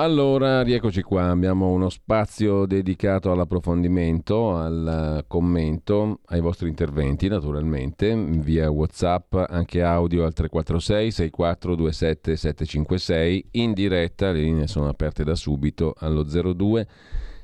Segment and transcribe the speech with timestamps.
[0.00, 8.70] Allora, rieccoci qua, abbiamo uno spazio dedicato all'approfondimento, al commento, ai vostri interventi naturalmente, via
[8.70, 15.94] Whatsapp, anche audio al 346 6427 756, in diretta, le linee sono aperte da subito
[15.98, 16.86] allo 02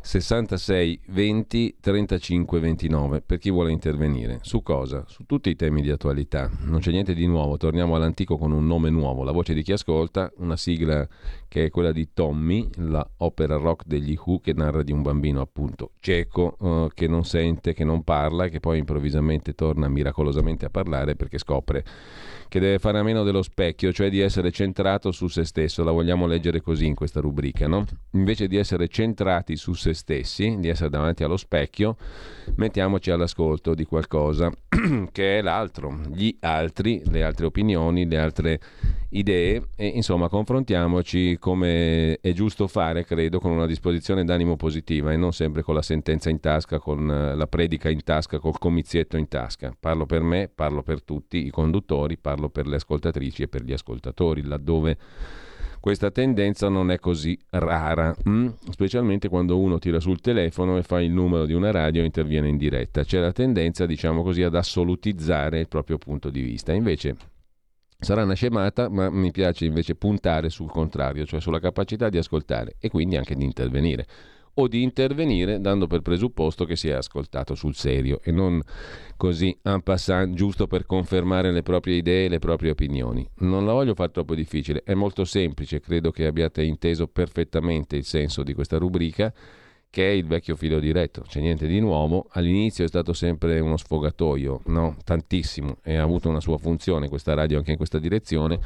[0.07, 4.39] 66 20 35 29 per chi vuole intervenire.
[4.43, 5.05] Su cosa?
[5.09, 6.49] Su tutti i temi di attualità.
[6.61, 9.73] Non c'è niente di nuovo, torniamo all'antico con un nome nuovo, la voce di chi
[9.73, 11.07] ascolta, una sigla
[11.57, 15.41] che è quella di Tommy, la opera rock degli Who che narra di un bambino
[15.41, 20.67] appunto cieco uh, che non sente, che non parla e che poi improvvisamente torna miracolosamente
[20.67, 21.83] a parlare perché scopre
[22.49, 25.83] che deve fare a meno dello specchio, cioè di essere centrato su se stesso.
[25.83, 27.85] La vogliamo leggere così in questa rubrica, no?
[28.13, 31.97] Invece di essere centrati su se stessi, di essere davanti allo specchio,
[32.57, 34.51] mettiamoci all'ascolto di qualcosa
[35.11, 38.61] che è l'altro, gli altri, le altre opinioni, le altre
[39.11, 45.17] idee e insomma confrontiamoci come è giusto fare, credo, con una disposizione d'animo positiva e
[45.17, 49.17] non sempre con la sentenza in tasca, con eh, la predica in tasca, col comizietto
[49.17, 49.73] in tasca.
[49.79, 53.73] Parlo per me, parlo per tutti i conduttori, parlo per le ascoltatrici e per gli
[53.73, 54.97] ascoltatori, laddove
[55.79, 58.49] questa tendenza non è così rara, mm?
[58.71, 62.49] specialmente quando uno tira sul telefono e fa il numero di una radio e interviene
[62.49, 63.05] in diretta.
[63.05, 66.73] C'è la tendenza, diciamo così, ad assolutizzare il proprio punto di vista.
[66.73, 67.36] Invece
[67.99, 72.77] Sarà una scemata, ma mi piace invece puntare sul contrario, cioè sulla capacità di ascoltare
[72.79, 74.07] e quindi anche di intervenire.
[74.59, 78.63] O di intervenire dando per presupposto che sia ascoltato sul serio e non
[79.17, 83.29] così en passant giusto per confermare le proprie idee e le proprie opinioni.
[83.41, 88.05] Non la voglio fare troppo difficile, è molto semplice, credo che abbiate inteso perfettamente il
[88.05, 89.33] senso di questa rubrica
[89.97, 92.27] che è il vecchio filo diretto, c'è niente di nuovo.
[92.33, 94.95] All'inizio è stato sempre uno sfogatoio, no?
[95.03, 98.59] tantissimo, e ha avuto una sua funzione questa radio anche in questa direzione.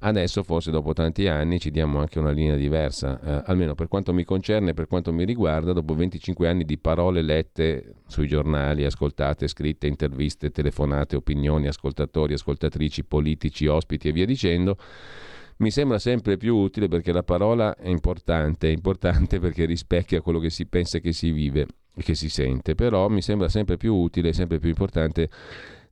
[0.00, 4.12] Adesso, forse dopo tanti anni, ci diamo anche una linea diversa, eh, almeno per quanto
[4.12, 9.46] mi concerne, per quanto mi riguarda, dopo 25 anni di parole lette sui giornali, ascoltate,
[9.46, 14.76] scritte, interviste, telefonate, opinioni, ascoltatori, ascoltatrici, politici, ospiti e via dicendo
[15.62, 20.40] mi sembra sempre più utile perché la parola è importante, è importante perché rispecchia quello
[20.40, 23.94] che si pensa che si vive e che si sente, però mi sembra sempre più
[23.94, 25.30] utile, sempre più importante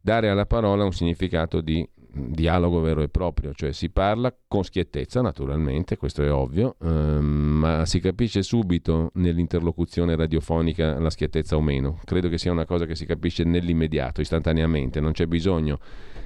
[0.00, 5.20] dare alla parola un significato di dialogo vero e proprio, cioè si parla con schiettezza
[5.20, 12.00] naturalmente, questo è ovvio, ehm, ma si capisce subito nell'interlocuzione radiofonica la schiettezza o meno.
[12.04, 15.78] Credo che sia una cosa che si capisce nell'immediato, istantaneamente, non c'è bisogno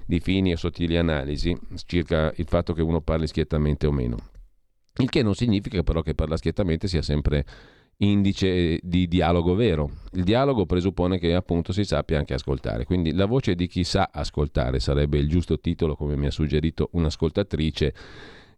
[0.07, 1.57] di fini e sottili analisi
[1.87, 4.17] circa il fatto che uno parli schiettamente o meno.
[4.99, 7.45] Il che non significa però che parla schiettamente sia sempre
[7.99, 9.91] indice di dialogo vero.
[10.13, 14.11] Il dialogo presuppone che appunto si sappia anche ascoltare, quindi la voce di chi sa
[14.13, 17.95] ascoltare sarebbe il giusto titolo, come mi ha suggerito un'ascoltatrice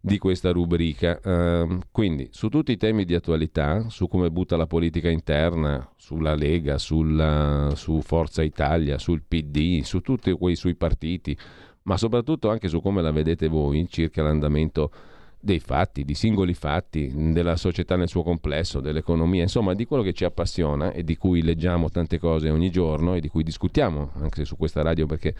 [0.01, 1.19] di questa rubrica.
[1.23, 6.35] Uh, quindi su tutti i temi di attualità, su come butta la politica interna, sulla
[6.35, 11.37] Lega, sulla, su Forza Italia, sul PD, su tutti quei sui partiti,
[11.83, 14.91] ma soprattutto anche su come la vedete voi circa l'andamento
[15.39, 20.13] dei fatti, di singoli fatti, della società nel suo complesso, dell'economia, insomma di quello che
[20.13, 24.45] ci appassiona e di cui leggiamo tante cose ogni giorno e di cui discutiamo anche
[24.45, 25.35] su questa radio perché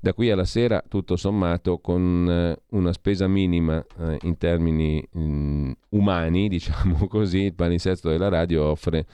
[0.00, 5.20] da qui alla sera, tutto sommato, con eh, una spesa minima eh, in termini mh,
[5.20, 9.06] mm, umani, diciamo così, il palinsesto della radio offre,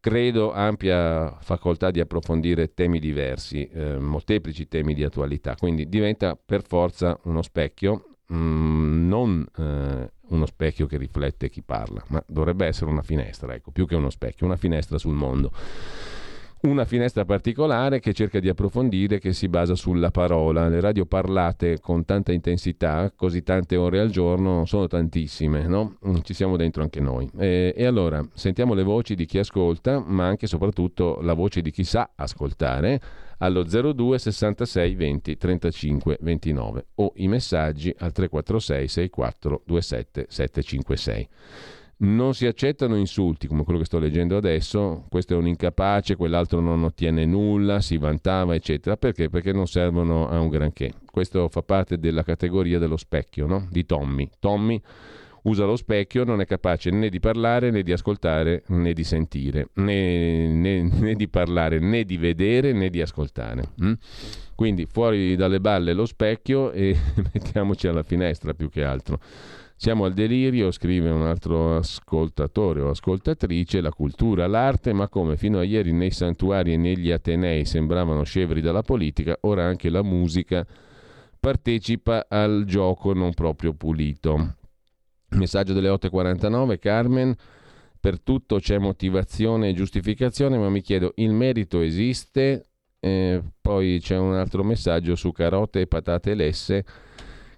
[0.00, 5.54] credo, ampia facoltà di approfondire temi diversi, eh, molteplici temi di attualità.
[5.54, 12.02] Quindi diventa per forza uno specchio, mm, non eh, uno specchio che riflette chi parla,
[12.08, 15.50] ma dovrebbe essere una finestra, ecco, più che uno specchio, una finestra sul mondo
[16.62, 20.68] una finestra particolare che cerca di approfondire, che si basa sulla parola.
[20.68, 25.96] Le radio parlate con tanta intensità, così tante ore al giorno, sono tantissime, no?
[26.06, 27.28] Mm, ci siamo dentro anche noi.
[27.36, 31.62] E, e allora sentiamo le voci di chi ascolta, ma anche e soprattutto la voce
[31.62, 33.00] di chi sa ascoltare
[33.42, 41.28] allo 02 66 20 35 29 o i messaggi al 346 64 27 756
[42.02, 46.58] non si accettano insulti come quello che sto leggendo adesso, questo è un incapace, quell'altro
[46.58, 48.96] non ottiene nulla, si vantava, eccetera.
[48.96, 49.28] Perché?
[49.28, 50.94] Perché non servono a un granché.
[51.08, 53.68] Questo fa parte della categoria dello specchio, no?
[53.70, 54.28] di Tommy.
[54.40, 54.82] Tommy,
[55.42, 59.68] usa lo specchio, non è capace né di parlare né di ascoltare né di sentire,
[59.74, 63.62] né, né, né di parlare né di vedere né di ascoltare.
[63.82, 63.92] Mm?
[64.54, 66.96] Quindi fuori dalle balle lo specchio e
[67.32, 69.18] mettiamoci alla finestra più che altro.
[69.74, 75.58] Siamo al delirio, scrive un altro ascoltatore o ascoltatrice, la cultura, l'arte, ma come fino
[75.58, 80.64] a ieri nei santuari e negli atenei sembravano scevri dalla politica, ora anche la musica
[81.40, 84.54] partecipa al gioco non proprio pulito.
[85.34, 87.34] Messaggio delle 8.49, Carmen.
[87.98, 92.66] Per tutto c'è motivazione e giustificazione, ma mi chiedo, il merito esiste?
[92.98, 96.84] Eh, poi c'è un altro messaggio su carote e patate lesse.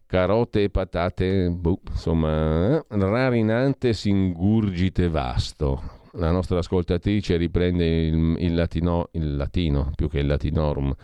[0.06, 6.03] Carote e patate, boh, insomma, eh, rarinante singurgite vasto.
[6.12, 10.94] La nostra ascoltatrice riprende il, il, latino, il latino più che il latinorum.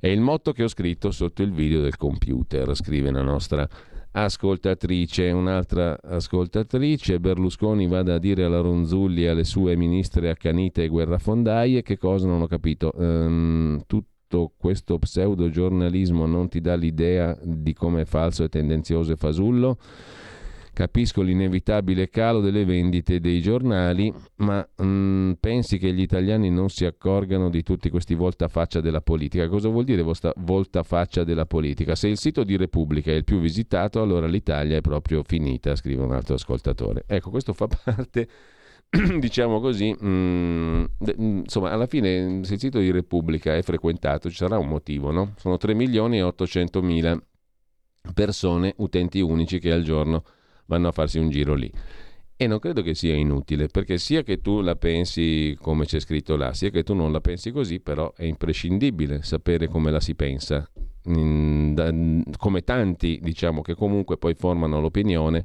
[0.00, 3.68] È il motto che ho scritto sotto il video del computer, scrive la nostra
[4.12, 10.88] ascoltatrice, un'altra ascoltatrice, Berlusconi vada a dire alla Ronzulli e alle sue ministre accanite e
[10.88, 12.92] guerrafondaie che cosa non ho capito.
[12.96, 19.12] Um, tutto questo pseudo giornalismo non ti dà l'idea di come è falso e tendenzioso
[19.12, 19.78] e fasullo?
[20.72, 26.68] Capisco l'inevitabile calo delle vendite dei giornali, ma mh, mm, pensi che gli italiani non
[26.68, 29.48] si accorgano di tutti questi voltafaccia della politica?
[29.48, 30.04] Cosa vuol dire
[30.36, 31.94] voltafaccia della politica?
[31.94, 36.02] Se il sito di Repubblica è il più visitato, allora l'Italia è proprio finita, scrive
[36.02, 37.04] un altro ascoltatore.
[37.06, 38.28] Ecco, questo fa parte
[39.18, 40.84] diciamo così, mh, mm,
[41.20, 45.12] mm, insomma, alla fine se il sito di Repubblica è frequentato ci sarà un motivo,
[45.12, 45.34] no?
[45.36, 47.20] Sono 3 milioni e 800 mila
[48.14, 50.24] persone, utenti unici che al giorno
[50.70, 51.70] vanno a farsi un giro lì.
[52.36, 56.36] E non credo che sia inutile, perché sia che tu la pensi come c'è scritto
[56.36, 60.14] là, sia che tu non la pensi così, però è imprescindibile sapere come la si
[60.14, 60.66] pensa.
[61.02, 65.44] come tanti, diciamo, che comunque poi formano l'opinione,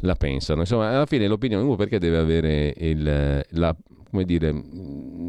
[0.00, 0.60] la pensano.
[0.60, 3.76] Insomma, alla fine l'opinione uno perché deve avere il, la,
[4.10, 4.52] come dire,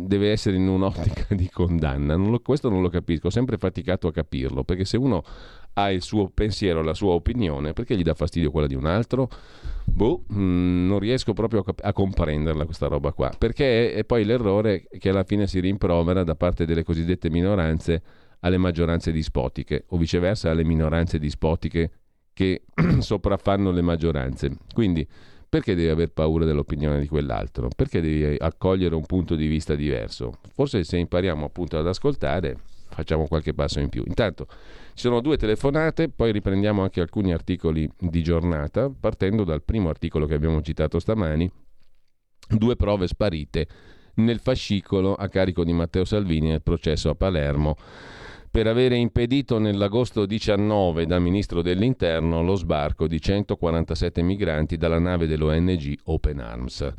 [0.06, 2.16] deve essere in un'ottica di condanna.
[2.16, 5.24] Non lo, questo non lo capisco, ho sempre faticato a capirlo, perché se uno
[5.74, 9.30] ha il suo pensiero, la sua opinione, perché gli dà fastidio quella di un altro?
[9.86, 13.98] Boh, mh, mm, non riesco proprio a, cap- a, comprenderla questa roba qua, perché è,
[13.98, 18.02] è poi l'errore che alla fine si rimprovera da parte delle cosiddette minoranze
[18.42, 21.92] alle maggioranze dispotiche o viceversa alle minoranze dispotiche
[22.34, 22.64] che
[23.00, 24.58] sopraffanno le maggioranze.
[24.74, 25.06] Quindi
[25.50, 27.70] perché devi aver paura dell'opinione di quell'altro?
[27.76, 30.34] Perché devi accogliere un punto di vista diverso?
[30.54, 32.58] Forse se impariamo appunto ad ascoltare
[32.90, 34.04] facciamo qualche passo in più.
[34.06, 34.48] Intanto
[34.94, 40.26] ci sono due telefonate, poi riprendiamo anche alcuni articoli di giornata, partendo dal primo articolo
[40.26, 41.50] che abbiamo citato stamani,
[42.50, 43.68] due prove sparite
[44.16, 47.78] nel fascicolo a carico di Matteo Salvini nel processo a Palermo
[48.52, 55.28] per avere impedito nell'agosto 19 da ministro dell'Interno lo sbarco di 147 migranti dalla nave
[55.28, 56.94] dell'ONG Open Arms.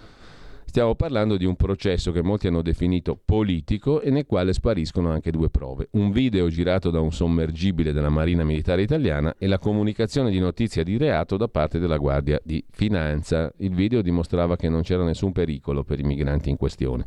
[0.70, 5.32] Stiamo parlando di un processo che molti hanno definito politico e nel quale spariscono anche
[5.32, 5.88] due prove.
[5.94, 10.84] Un video girato da un sommergibile della Marina Militare Italiana e la comunicazione di notizia
[10.84, 13.52] di reato da parte della Guardia di Finanza.
[13.56, 17.04] Il video dimostrava che non c'era nessun pericolo per i migranti in questione.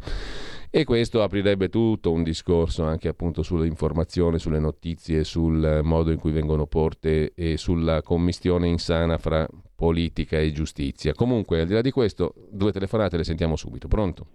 [0.76, 6.32] E questo aprirebbe tutto un discorso anche appunto sull'informazione, sulle notizie, sul modo in cui
[6.32, 11.14] vengono porte e sulla commistione insana fra politica e giustizia.
[11.14, 13.88] Comunque, al di là di questo, due telefonate le sentiamo subito.
[13.88, 14.26] Pronto?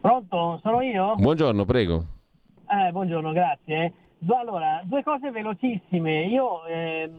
[0.00, 0.58] Pronto?
[0.62, 1.14] Sono io?
[1.16, 2.06] Buongiorno, prego.
[2.66, 3.92] Eh, buongiorno, grazie.
[4.28, 6.24] Allora, due cose velocissime.
[6.24, 7.10] Io ehm,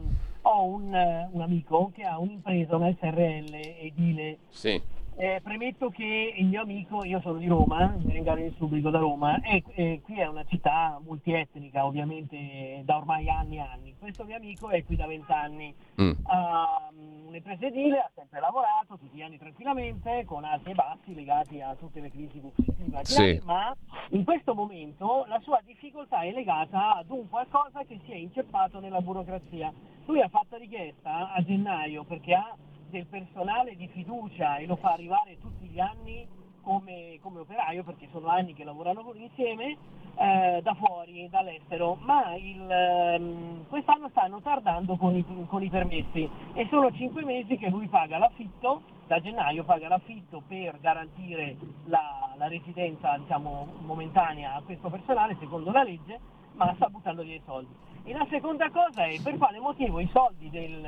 [0.41, 4.39] ho un, un, amico che ha un'impresa, una SRL edile.
[4.49, 4.81] Sì
[5.15, 9.39] eh, premetto che il mio amico, io sono di Roma, ringrazio il pubblico da Roma,
[9.41, 13.95] e eh, qui è una città multietnica ovviamente da ormai anni e anni.
[13.97, 16.11] Questo mio amico è qui da vent'anni, mm.
[16.23, 21.13] ha um, un'impresa edile, ha sempre lavorato tutti gli anni tranquillamente, con alti e bassi
[21.13, 23.41] legati a tutte le crisi positive, sì.
[23.45, 23.75] ma
[24.09, 28.79] in questo momento la sua difficoltà è legata ad un qualcosa che si è inceppato
[28.79, 29.71] nella burocrazia.
[30.05, 32.55] Lui ha fatto richiesta a gennaio perché ha
[32.93, 36.27] del personale di fiducia e lo fa arrivare tutti gli anni
[36.61, 39.75] come, come operaio, perché sono anni che lavorano insieme,
[40.15, 46.29] eh, da fuori, dall'estero, ma il, ehm, quest'anno stanno tardando con i, con i, permessi
[46.53, 52.33] e sono cinque mesi che lui paga l'affitto, da gennaio paga l'affitto per garantire la,
[52.37, 56.19] la residenza diciamo, momentanea a questo personale secondo la legge,
[56.53, 57.92] ma sta buttando via i soldi.
[58.05, 60.81] E la seconda cosa è per quale motivo i soldi del,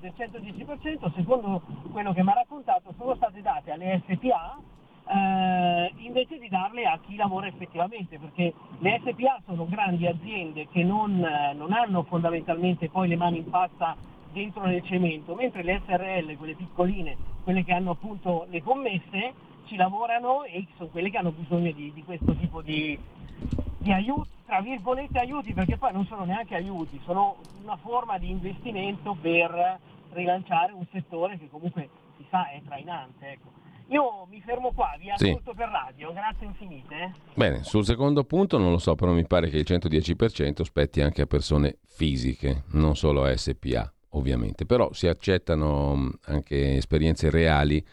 [0.00, 4.58] del 110%, secondo quello che mi ha raccontato, sono stati dati alle SPA
[5.08, 10.82] eh, invece di darle a chi lavora effettivamente, perché le SPA sono grandi aziende che
[10.82, 11.16] non,
[11.54, 13.94] non hanno fondamentalmente poi le mani in pasta
[14.32, 19.34] dentro nel cemento, mentre le SRL, quelle piccoline, quelle che hanno appunto le commesse,
[19.66, 22.98] ci lavorano e sono quelle che hanno bisogno di, di questo tipo di,
[23.86, 28.30] di aiuti, tra virgolette aiuti, perché poi non sono neanche aiuti, sono una forma di
[28.30, 29.78] investimento per
[30.10, 33.30] rilanciare un settore che comunque si sa è trainante.
[33.30, 33.54] Ecco.
[33.90, 35.56] Io mi fermo qua, vi ascolto sì.
[35.56, 37.14] per radio, grazie infinite.
[37.34, 41.22] Bene, sul secondo punto non lo so, però mi pare che il 110% spetti anche
[41.22, 47.84] a persone fisiche, non solo a SPA ovviamente, però si accettano anche esperienze reali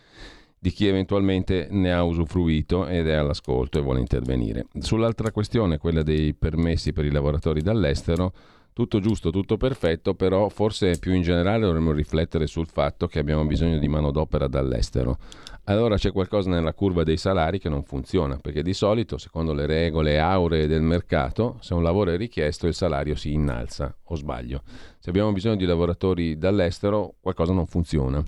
[0.64, 4.68] di chi eventualmente ne ha usufruito ed è all'ascolto e vuole intervenire.
[4.80, 8.32] Sull'altra questione, quella dei permessi per i lavoratori dall'estero,
[8.72, 13.44] tutto giusto, tutto perfetto, però forse più in generale dovremmo riflettere sul fatto che abbiamo
[13.44, 15.18] bisogno di manodopera dall'estero
[15.66, 19.66] allora c'è qualcosa nella curva dei salari che non funziona, perché di solito, secondo le
[19.66, 24.62] regole auree del mercato, se un lavoro è richiesto il salario si innalza, o sbaglio.
[25.00, 28.22] Se abbiamo bisogno di lavoratori dall'estero, qualcosa non funziona.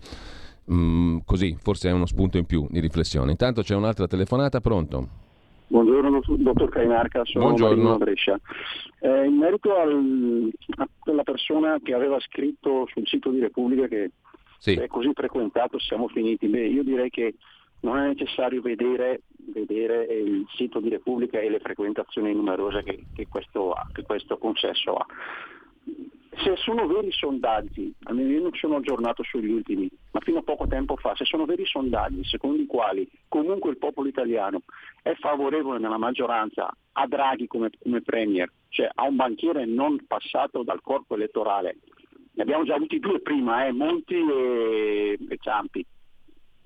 [0.72, 3.32] Mm, così, forse è uno spunto in più di riflessione.
[3.32, 5.24] Intanto c'è un'altra telefonata, pronto?
[5.68, 7.76] Buongiorno dottor Cainarca, sono Buongiorno.
[7.76, 8.40] Marino Brescia.
[9.00, 14.12] Eh, in merito al, a quella persona che aveva scritto sul sito di Repubblica che
[14.60, 14.74] sì.
[14.74, 16.48] è così frequentato siamo finiti.
[16.48, 17.36] Beh, io direi che
[17.82, 19.22] non è necessario vedere,
[19.54, 24.38] vedere, il sito di Repubblica e le frequentazioni numerose che, che, questo, ha, che questo
[24.38, 25.06] consesso ha.
[26.38, 30.68] Se sono veri sondaggi, almeno io non sono aggiornato sugli ultimi, ma fino a poco
[30.68, 34.62] tempo fa, se sono veri sondaggi secondo i quali comunque il popolo italiano
[35.02, 40.64] è favorevole nella maggioranza a Draghi come, come Premier, cioè a un banchiere non passato
[40.64, 41.78] dal corpo elettorale
[42.36, 45.86] ne abbiamo già avuti due prima, eh, Monti e, e Ciampi,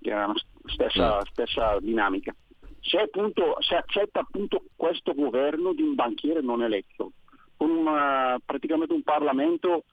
[0.02, 0.34] che erano
[0.66, 2.36] stessa, stessa dinamica.
[2.80, 7.12] Se, appunto, se, accetta appunto questo governo di un banchiere non eletto,
[7.60, 9.84] con una, praticamente un Parlamento,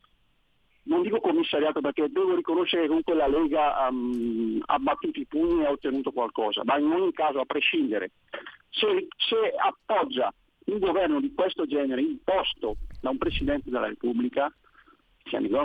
[0.84, 5.62] non dico commissariato perché devo riconoscere che comunque la Lega um, ha battuto i pugni
[5.62, 8.12] e ha ottenuto qualcosa, ma in ogni caso a prescindere,
[8.70, 10.32] se, se appoggia
[10.66, 14.52] un governo di questo genere imposto da un Presidente della Repubblica,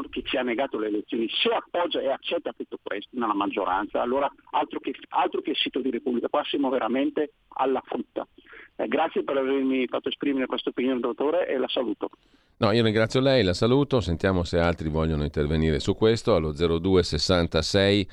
[0.10, 4.32] che ci ha negato le elezioni, se appoggia e accetta tutto questo nella maggioranza, allora
[4.52, 8.28] altro che, altro che sito di Repubblica, qua siamo veramente alla frutta.
[8.76, 12.10] Eh, grazie per avermi fatto esprimere questa opinione, dottore, e la saluto.
[12.58, 18.08] No, io ringrazio lei, la saluto, sentiamo se altri vogliono intervenire su questo allo 0266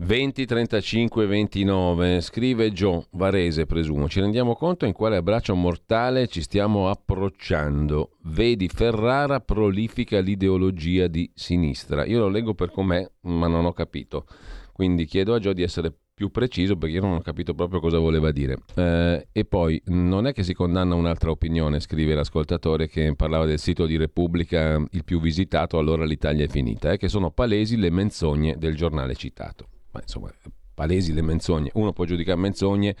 [0.00, 4.08] 20 35 29 scrive Gio Varese presumo.
[4.08, 8.12] Ci rendiamo conto in quale abbraccio mortale ci stiamo approcciando.
[8.26, 12.04] Vedi Ferrara prolifica l'ideologia di sinistra.
[12.04, 14.26] Io lo leggo per com'è ma non ho capito.
[14.72, 17.98] Quindi chiedo a Gio di essere più preciso perché io non ho capito proprio cosa
[17.98, 18.58] voleva dire.
[18.76, 23.58] Eh, e poi non è che si condanna un'altra opinione, scrive l'ascoltatore che parlava del
[23.58, 27.90] sito di Repubblica il più visitato, allora l'Italia è finita, è che sono palesi le
[27.90, 30.32] menzogne del giornale citato ma insomma
[30.74, 31.70] palesi le menzogne.
[31.74, 32.94] Uno può giudicare menzogne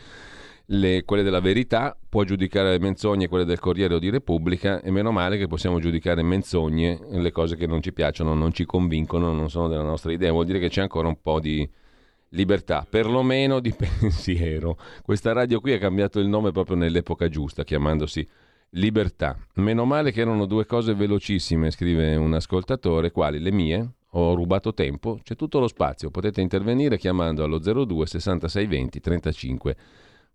[0.66, 4.90] le, quelle della verità, può giudicare le menzogne quelle del Corriere o di Repubblica e
[4.90, 9.32] meno male che possiamo giudicare menzogne le cose che non ci piacciono, non ci convincono,
[9.32, 10.32] non sono della nostra idea.
[10.32, 11.68] Vuol dire che c'è ancora un po' di
[12.30, 14.76] libertà, perlomeno di pensiero.
[15.02, 18.26] Questa radio qui ha cambiato il nome proprio nell'epoca giusta, chiamandosi
[18.72, 19.38] Libertà.
[19.54, 24.72] Meno male che erano due cose velocissime, scrive un ascoltatore, quali le mie, ho rubato
[24.72, 29.76] tempo, c'è tutto lo spazio, potete intervenire chiamando allo 02 66 20 35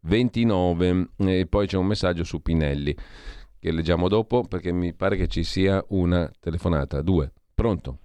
[0.02, 2.96] 29 e poi c'è un messaggio su Pinelli
[3.60, 7.02] che leggiamo dopo perché mi pare che ci sia una telefonata.
[7.02, 7.98] Due, pronto?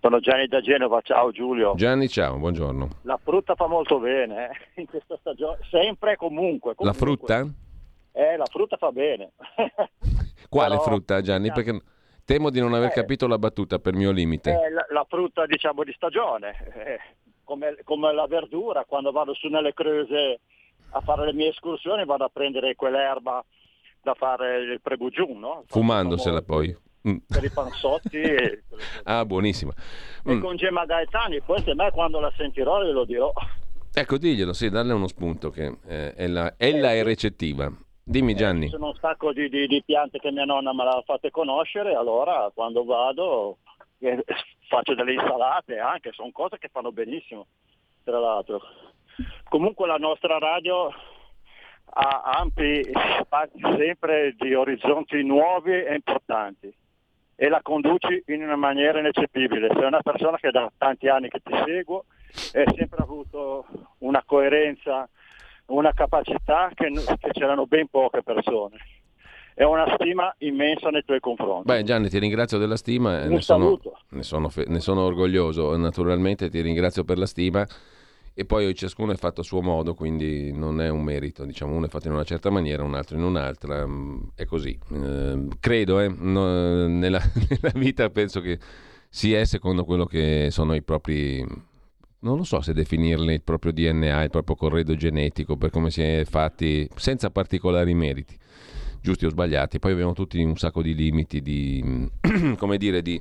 [0.00, 1.74] Sono Gianni da Genova, ciao Giulio.
[1.76, 2.88] Gianni, ciao, buongiorno.
[3.02, 4.80] La frutta fa molto bene eh?
[4.82, 6.84] in questa stagione, sempre e comunque, comunque.
[6.84, 7.46] La frutta?
[8.10, 9.32] Eh, la frutta fa bene.
[10.50, 11.52] Quale Però, frutta Gianni?
[11.52, 11.80] Perché
[12.24, 14.50] Temo di non aver eh, capito la battuta per mio limite.
[14.50, 17.00] Eh, la, la, frutta diciamo di stagione, eh,
[17.44, 20.40] come, come, la verdura, quando vado su nelle creuse
[20.90, 23.44] a fare le mie escursioni vado a prendere quell'erba
[24.02, 25.64] da fare il prebugiun, no?
[25.66, 26.74] Fumandosela poi.
[27.06, 27.16] Mm.
[27.28, 28.22] Per i panzotti.
[29.04, 29.72] ah, buonissima.
[30.26, 30.30] Mm.
[30.30, 33.32] E con Gemma Gaetani, poi se me quando la sentirò glielo dirò.
[33.92, 37.70] Ecco, diglielo, sì, darle uno spunto che eh, ella, ella è recettiva.
[38.04, 38.66] Dimmi eh, Gianni.
[38.66, 41.94] Eh, sono un sacco di, di, di, piante che mia nonna me l'ha fatte conoscere,
[41.94, 43.58] allora quando vado
[43.98, 44.22] eh,
[44.68, 47.46] faccio delle insalate anche, sono cose che fanno benissimo,
[48.04, 48.60] tra l'altro.
[49.48, 50.92] Comunque la nostra radio
[51.96, 52.82] ha ampi
[53.20, 56.74] spazi sempre di orizzonti nuovi e importanti
[57.36, 59.70] e la conduci in una maniera ineccepibile.
[59.72, 62.04] Sei una persona che da tanti anni che ti seguo
[62.52, 63.66] e sempre avuto
[63.98, 65.08] una coerenza
[65.66, 68.76] una capacità che, che c'erano ben poche persone.
[69.56, 71.66] e una stima immensa nei tuoi confronti.
[71.66, 73.80] Beh Gianni ti ringrazio della stima, ne sono,
[74.10, 77.64] ne, sono, ne sono orgoglioso, naturalmente ti ringrazio per la stima
[78.36, 81.86] e poi ciascuno è fatto a suo modo, quindi non è un merito, diciamo uno
[81.86, 84.76] è fatto in una certa maniera, un altro in un'altra, mm, è così.
[84.90, 88.58] Eh, credo, eh, no, nella, nella, vita penso che
[89.08, 91.46] si è secondo quello che sono i propri,
[92.24, 96.02] non lo so se definirli il proprio DNA, il proprio corredo genetico, per come si
[96.02, 98.36] è fatti, senza particolari meriti,
[99.00, 99.78] giusti o sbagliati.
[99.78, 102.10] Poi abbiamo tutti un sacco di limiti, di,
[102.56, 103.20] come dire, di...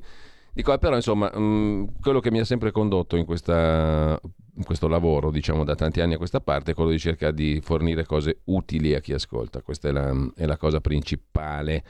[0.53, 4.19] Dico, però insomma, mm, quello che mi ha sempre condotto in questa
[4.63, 8.05] questo lavoro, diciamo da tanti anni a questa parte, è quello di cercare di fornire
[8.05, 9.61] cose utili a chi ascolta.
[9.61, 11.83] Questa è la, è la cosa principale,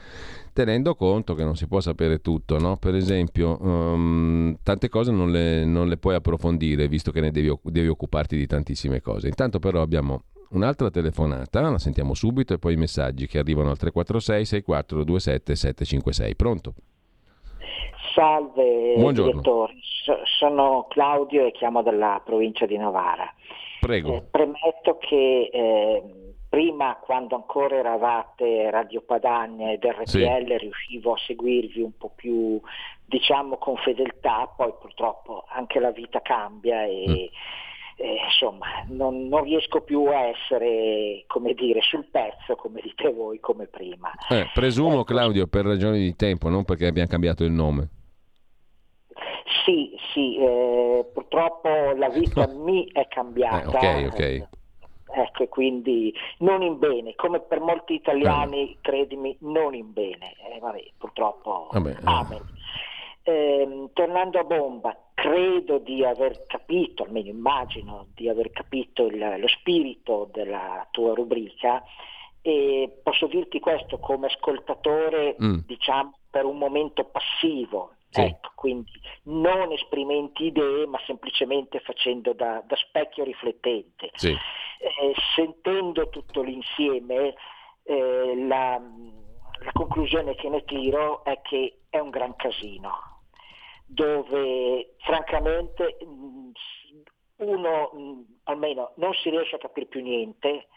[0.52, 2.58] tenendo conto che non si può sapere tutto.
[2.58, 2.76] No?
[2.78, 7.54] Per esempio, um, tante cose non le, non le, puoi approfondire, visto che ne devi,
[7.64, 9.28] devi occuparti di tantissime cose.
[9.28, 13.76] Intanto però abbiamo un'altra telefonata, la sentiamo subito, e poi i messaggi che arrivano al
[13.76, 16.36] 346 6427 756.
[16.36, 16.74] Pronto?
[18.14, 19.30] Salve Buongiorno.
[19.30, 23.32] direttore, so, sono Claudio e chiamo dalla provincia di Novara.
[23.80, 24.14] Prego.
[24.14, 26.02] Eh, premetto che eh,
[26.48, 30.58] prima quando ancora eravate Radio Padania ed RPL sì.
[30.58, 32.60] riuscivo a seguirvi un po' più
[33.04, 37.62] diciamo con fedeltà, poi purtroppo anche la vita cambia e mm.
[37.96, 43.38] Eh, insomma, non, non, riesco più a essere, come dire, sul pezzo, come dite voi,
[43.38, 44.10] come prima.
[44.28, 45.04] Eh, presumo, ecco.
[45.04, 47.88] Claudio, per ragioni di tempo, non perché abbiamo cambiato il nome.
[49.64, 53.78] Sì, sì, eh, purtroppo la vita mi è cambiata.
[53.78, 54.48] Eh, ok, ok.
[55.16, 58.76] Ecco, quindi non in bene, come per molti italiani, eh.
[58.80, 60.34] credimi, non in bene.
[60.50, 61.96] Eh, vabbè, purtroppo, vabbè, eh.
[62.02, 62.42] amen.
[63.22, 69.48] Eh, tornando a bomba, credo di aver capito, almeno immagino di aver capito il, lo
[69.48, 71.82] spirito della tua rubrica
[72.42, 75.58] e posso dirti questo come ascoltatore, mm.
[75.64, 78.20] diciamo, per un momento passivo, sì.
[78.20, 78.92] Ecco, quindi
[79.24, 84.10] non esprimenti idee, ma semplicemente facendo da, da specchio riflettente.
[84.14, 84.30] Sì.
[84.30, 87.34] Eh, sentendo tutto l'insieme,
[87.82, 93.22] eh, la, la conclusione che ne tiro è che è un gran casino,
[93.86, 95.98] dove francamente
[97.36, 97.90] uno
[98.44, 100.68] almeno non si riesce a capire più niente,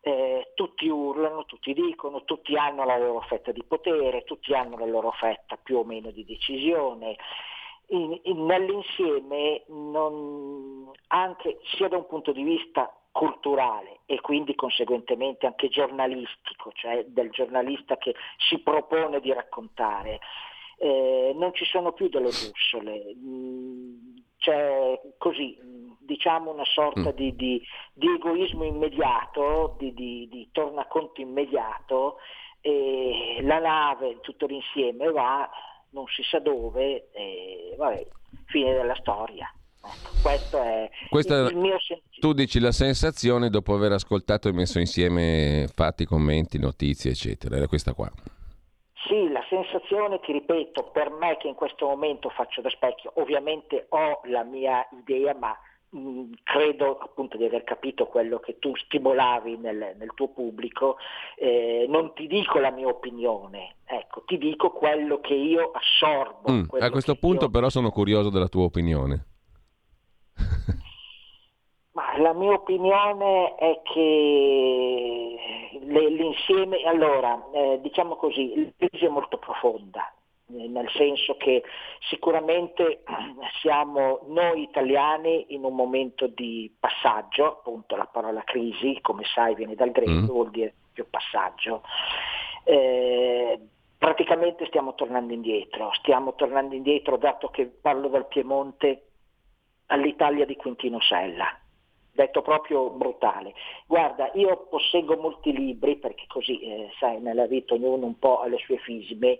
[0.00, 4.86] eh, tutti urlano, tutti dicono, tutti hanno la loro fetta di potere, tutti hanno la
[4.86, 7.16] loro fetta più o meno di decisione.
[7.88, 15.46] In, in, nell'insieme, non, anche sia da un punto di vista culturale e quindi conseguentemente
[15.46, 18.14] anche giornalistico, cioè del giornalista che
[18.48, 20.20] si propone di raccontare,
[20.82, 23.94] eh, non ci sono più delle bussole, mm,
[24.38, 25.58] c'è così,
[25.98, 27.16] diciamo una sorta mm.
[27.16, 27.62] di, di,
[27.92, 32.16] di, egoismo immediato, di, di, tornaconto immediato,
[32.62, 35.46] e la nave, tutto l'insieme va,
[35.90, 38.06] non si sa dove, e vabbè,
[38.46, 39.52] fine della storia.
[39.82, 42.26] Ecco, questo è Questa, il mio sentito.
[42.26, 47.66] Tu dici la sensazione dopo aver ascoltato e messo insieme fatti, commenti, notizie, eccetera, era
[47.66, 48.10] questa qua.
[49.62, 54.42] Sensazione, ti ripeto, per me che in questo momento faccio da specchio, ovviamente ho la
[54.42, 55.56] mia idea, ma
[55.90, 60.96] mh, mm, credo appunto di aver capito quello che tu stimolavi nel, nel tuo pubblico,
[61.36, 66.50] eh, non ti dico la mia opinione, ecco, ti dico quello che io assorbo.
[66.50, 67.50] Mm, a questo punto io...
[67.50, 69.26] però sono curioso della tua opinione.
[71.92, 75.36] Ma la mia opinione è che
[75.80, 80.12] l'insieme, allora, eh, diciamo così, la crisi è molto profonda,
[80.54, 81.64] eh, nel senso che
[82.08, 83.02] sicuramente
[83.60, 89.74] siamo noi italiani in un momento di passaggio, appunto la parola crisi, come sai viene
[89.74, 90.26] dal greco, mm.
[90.26, 91.82] vuol dire più passaggio.
[92.62, 93.58] Eh,
[93.98, 99.06] praticamente stiamo tornando indietro, stiamo tornando indietro dato che parlo dal Piemonte
[99.86, 101.59] all'Italia di Quintino Sella
[102.20, 103.54] detto proprio brutale.
[103.86, 108.46] Guarda, io posseggo molti libri, perché così, eh, sai, nella vita ognuno un po' ha
[108.46, 109.38] le sue fisime,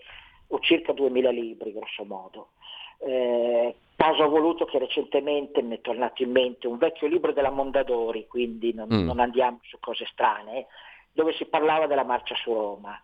[0.49, 2.51] ho circa 2000 libri, grosso modo.
[2.99, 7.51] Eh, caso ha voluto che recentemente mi è tornato in mente un vecchio libro della
[7.51, 9.05] Mondadori, quindi non, mm.
[9.05, 10.67] non andiamo su cose strane,
[11.13, 13.01] dove si parlava della marcia su Roma.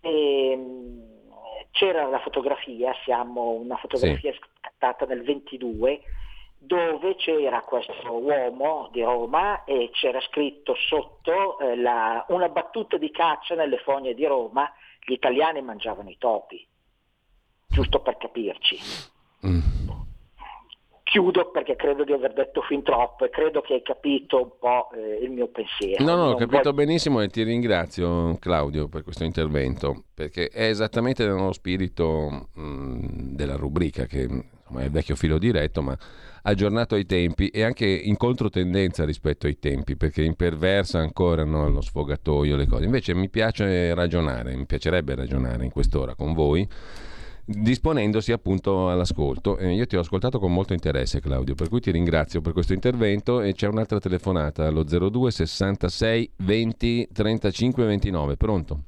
[0.00, 1.12] E, ehm,
[1.70, 4.38] c'era la fotografia, siamo una fotografia sì.
[4.38, 6.00] scattata nel 22,
[6.66, 13.10] dove c'era questo uomo di Roma e c'era scritto sotto eh, la, una battuta di
[13.10, 14.70] caccia nelle fogne di Roma,
[15.04, 16.66] gli italiani mangiavano i topi,
[17.68, 18.78] giusto per capirci.
[19.46, 19.60] Mm.
[21.02, 24.90] chiudo perché credo di aver detto fin troppo e credo che hai capito un po'
[24.94, 26.02] eh, il mio pensiero.
[26.02, 26.72] No, no, ho capito voglio...
[26.72, 33.56] benissimo e ti ringrazio Claudio per questo intervento perché è esattamente nello spirito mh, della
[33.56, 34.26] rubrica che
[34.64, 35.96] insomma, è il vecchio filo diretto ma
[36.42, 41.80] aggiornato ai tempi e anche in controtendenza rispetto ai tempi perché imperversa ancora no, lo
[41.80, 42.84] sfogatoio, le cose.
[42.84, 46.68] Invece mi piace ragionare, mi piacerebbe ragionare in quest'ora con voi
[47.46, 49.58] disponendosi appunto all'ascolto.
[49.58, 52.72] Eh, io ti ho ascoltato con molto interesse Claudio, per cui ti ringrazio per questo
[52.72, 58.36] intervento e c'è un'altra telefonata allo 02 66 20 35 29.
[58.36, 58.80] Pronto?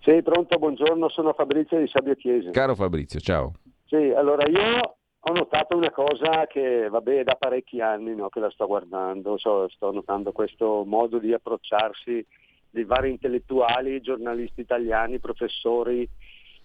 [0.00, 2.50] Sì, pronto, buongiorno, sono Fabrizio di Sabio Chiesi.
[2.50, 3.52] Caro Fabrizio, ciao.
[3.92, 8.48] Sì, allora io ho notato una cosa che vabbè da parecchi anni no, che la
[8.48, 12.26] sto guardando, so, sto notando questo modo di approcciarsi
[12.70, 16.08] di vari intellettuali, giornalisti italiani, professori,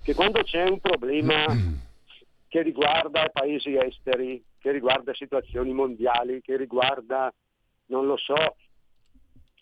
[0.01, 1.43] che quando c'è un problema
[2.47, 7.29] che riguarda paesi esteri, che riguarda situazioni mondiali, che riguarda,
[7.87, 8.55] non lo so,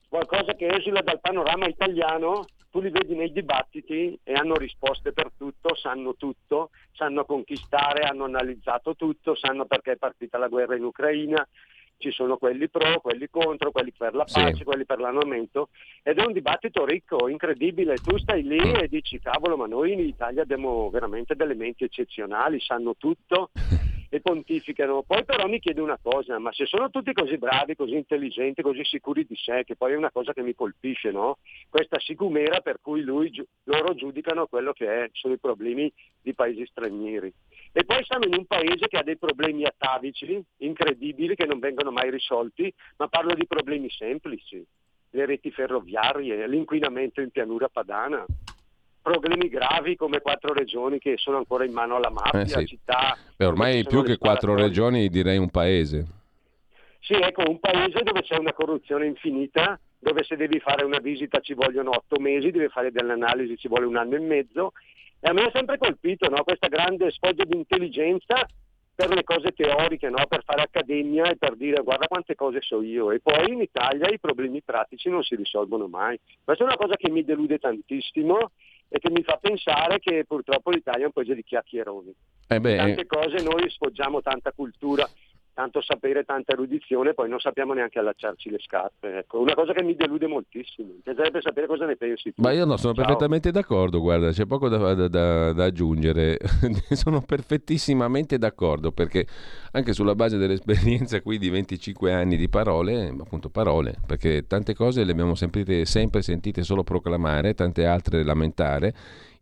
[0.08, 5.32] qualcosa che esula dal panorama italiano, tu li vedi nei dibattiti e hanno risposte per
[5.38, 10.84] tutto, sanno tutto, sanno conquistare, hanno analizzato tutto, sanno perché è partita la guerra in
[10.84, 11.48] Ucraina,
[11.98, 14.64] ci sono quelli pro, quelli contro, quelli per la pace, sì.
[14.64, 15.70] quelli per l'armamento
[16.04, 17.96] ed è un dibattito ricco, incredibile.
[17.96, 18.76] Tu stai lì mm.
[18.76, 23.50] e dici cavolo, ma noi in Italia abbiamo veramente delle menti eccezionali, sanno tutto
[24.10, 25.04] e pontificano.
[25.04, 28.84] Poi però mi chiedo una cosa, ma se sono tutti così bravi, così intelligenti, così
[28.84, 31.38] sicuri di sé, che poi è una cosa che mi colpisce, no?
[31.70, 33.32] Questa sicumera per cui lui,
[33.64, 37.34] loro giudicano quello che è, sono i problemi di paesi stranieri.
[37.78, 41.92] E poi siamo in un paese che ha dei problemi atavici, incredibili, che non vengono
[41.92, 44.66] mai risolti, ma parlo di problemi semplici,
[45.10, 48.24] le reti ferroviarie, l'inquinamento in pianura padana,
[49.02, 52.66] problemi gravi come quattro regioni che sono ancora in mano alla mafia, eh sì.
[52.66, 53.18] città...
[53.36, 56.08] Beh, ormai più che quattro regioni direi un paese.
[57.02, 61.42] Sì, ecco, un paese dove c'è una corruzione infinita, dove se devi fare una visita
[61.42, 64.72] ci vogliono otto mesi, devi fare delle analisi ci vuole un anno e mezzo
[65.26, 66.44] e a me ha sempre colpito no?
[66.44, 68.46] questa grande sfoggio di intelligenza
[68.94, 70.24] per le cose teoriche, no?
[70.28, 73.12] per fare accademia e per dire guarda quante cose so io.
[73.12, 76.20] E poi in Italia i problemi pratici non si risolvono mai.
[76.44, 78.52] Questa è una cosa che mi delude tantissimo
[78.88, 82.14] e che mi fa pensare che purtroppo l'Italia è un paese di chiacchieroni.
[82.48, 85.10] Eh beh, tante cose noi sfoggiamo tanta cultura
[85.56, 89.20] tanto sapere, tanta erudizione, poi non sappiamo neanche allacciarci le scarpe.
[89.20, 89.40] Ecco.
[89.40, 90.90] Una cosa che mi delude moltissimo.
[90.90, 92.42] Mi piacerebbe sapere cosa ne pensi tu.
[92.42, 93.06] Ma io no, sono Ciao.
[93.06, 96.38] perfettamente d'accordo, guarda, c'è poco da, da, da aggiungere.
[96.92, 99.26] sono perfettissimamente d'accordo perché
[99.72, 105.06] anche sulla base dell'esperienza qui di 25 anni di parole, appunto parole, perché tante cose
[105.06, 108.94] le abbiamo sempre, sempre sentite solo proclamare, tante altre lamentare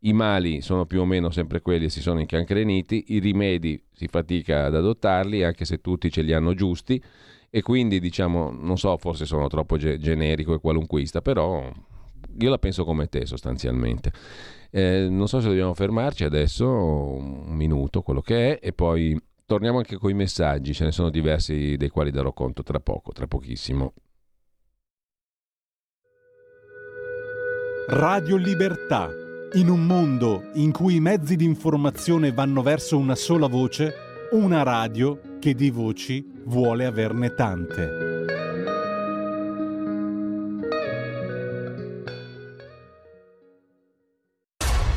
[0.05, 4.07] i mali sono più o meno sempre quelli e si sono incancreniti, i rimedi si
[4.07, 7.01] fatica ad adottarli anche se tutti ce li hanno giusti
[7.49, 11.71] e quindi diciamo, non so, forse sono troppo ge- generico e qualunquista, però
[12.39, 14.11] io la penso come te sostanzialmente.
[14.71, 19.77] Eh, non so se dobbiamo fermarci adesso, un minuto, quello che è, e poi torniamo
[19.77, 23.27] anche con i messaggi, ce ne sono diversi dei quali darò conto tra poco, tra
[23.27, 23.93] pochissimo.
[27.87, 29.22] Radio Libertà
[29.55, 33.93] in un mondo in cui i mezzi di informazione vanno verso una sola voce,
[34.31, 38.11] una radio che di voci vuole averne tante.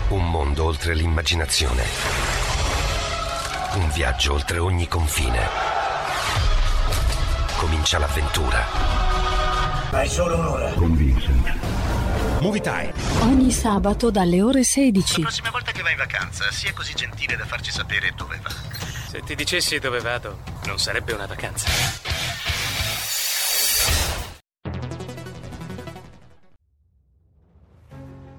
[0.08, 1.82] Un mondo oltre l'immaginazione.
[3.74, 5.40] Un viaggio oltre ogni confine.
[7.58, 8.64] Comincia l'avventura.
[9.90, 10.72] Hai solo un'ora.
[10.72, 11.75] Con Vincent.
[12.40, 12.92] Movie Time.
[13.22, 15.20] Ogni sabato dalle ore 16.
[15.20, 18.50] La prossima volta che va in vacanza, sia così gentile da farci sapere dove va.
[18.50, 21.66] Se ti dicessi dove vado, non sarebbe una vacanza.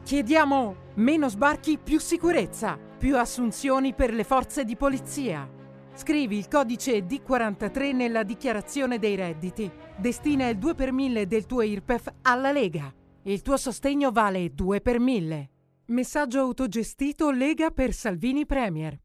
[0.03, 5.49] Chiediamo meno sbarchi, più sicurezza, più assunzioni per le forze di polizia.
[5.95, 9.69] Scrivi il codice D43 nella dichiarazione dei redditi.
[9.97, 12.93] Destina il 2 per 1000 del tuo IRPEF alla Lega.
[13.27, 15.49] Il tuo sostegno vale 2 per 1000.
[15.87, 18.97] Messaggio autogestito Lega per Salvini Premier.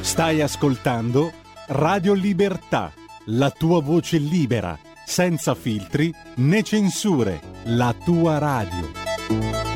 [0.00, 1.30] Stai ascoltando
[1.66, 2.90] Radio Libertà,
[3.26, 9.75] la tua voce libera, senza filtri né censure, la tua radio.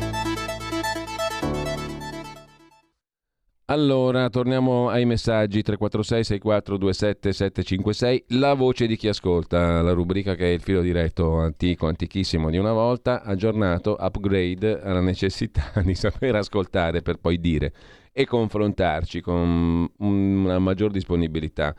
[3.71, 10.49] Allora, torniamo ai messaggi 346 6427 756, la voce di chi ascolta, la rubrica che
[10.49, 16.35] è il filo diretto antico, antichissimo di una volta, aggiornato, upgrade alla necessità di saper
[16.35, 17.71] ascoltare per poi dire
[18.11, 21.73] e confrontarci con una maggior disponibilità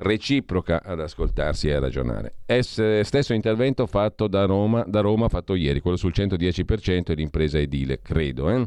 [0.00, 2.34] reciproca ad ascoltarsi e a ragionare.
[2.44, 7.58] Es, stesso intervento fatto da Roma, da Roma, fatto ieri, quello sul 110% e l'impresa
[7.58, 8.50] edile, credo.
[8.50, 8.66] Eh?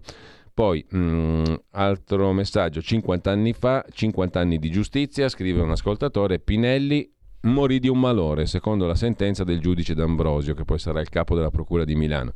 [0.53, 6.39] Poi, mh, mm, altro messaggio, 50 anni fa, 50 anni di giustizia, scrive un ascoltatore,
[6.39, 7.09] Pinelli
[7.43, 11.35] morì di un malore, secondo la sentenza del giudice D'Ambrosio, che poi sarà il capo
[11.35, 12.33] della Procura di Milano.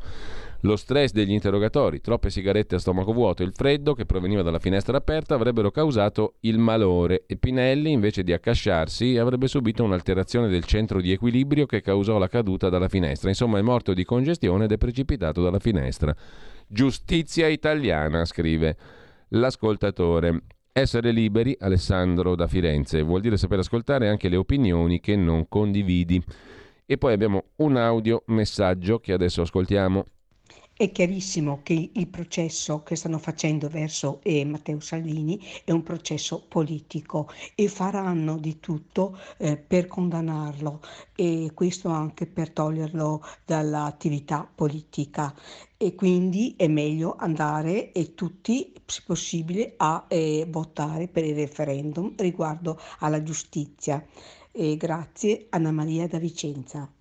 [0.62, 4.58] Lo stress degli interrogatori, troppe sigarette a stomaco vuoto e il freddo che proveniva dalla
[4.58, 10.64] finestra aperta avrebbero causato il malore e Pinelli, invece di accasciarsi, avrebbe subito un'alterazione del
[10.64, 13.30] centro di equilibrio che causò la caduta dalla finestra.
[13.30, 16.16] Insomma, è morto di congestione ed è precipitato dalla finestra.
[16.68, 18.78] Giustizia italiana, scrive
[19.30, 20.44] l'ascoltatore.
[20.72, 26.22] Essere liberi, Alessandro da Firenze, vuol dire saper ascoltare anche le opinioni che non condividi.
[26.86, 30.06] E poi abbiamo un audio messaggio che adesso ascoltiamo.
[30.78, 36.44] È chiarissimo che il processo che stanno facendo verso eh, Matteo Salvini è un processo
[36.46, 40.82] politico e faranno di tutto eh, per condannarlo
[41.16, 45.34] e questo anche per toglierlo dall'attività politica
[45.78, 52.16] e quindi è meglio andare e tutti, se possibile, a eh, votare per il referendum
[52.18, 54.06] riguardo alla giustizia.
[54.52, 56.92] E grazie Anna Maria da Vicenza.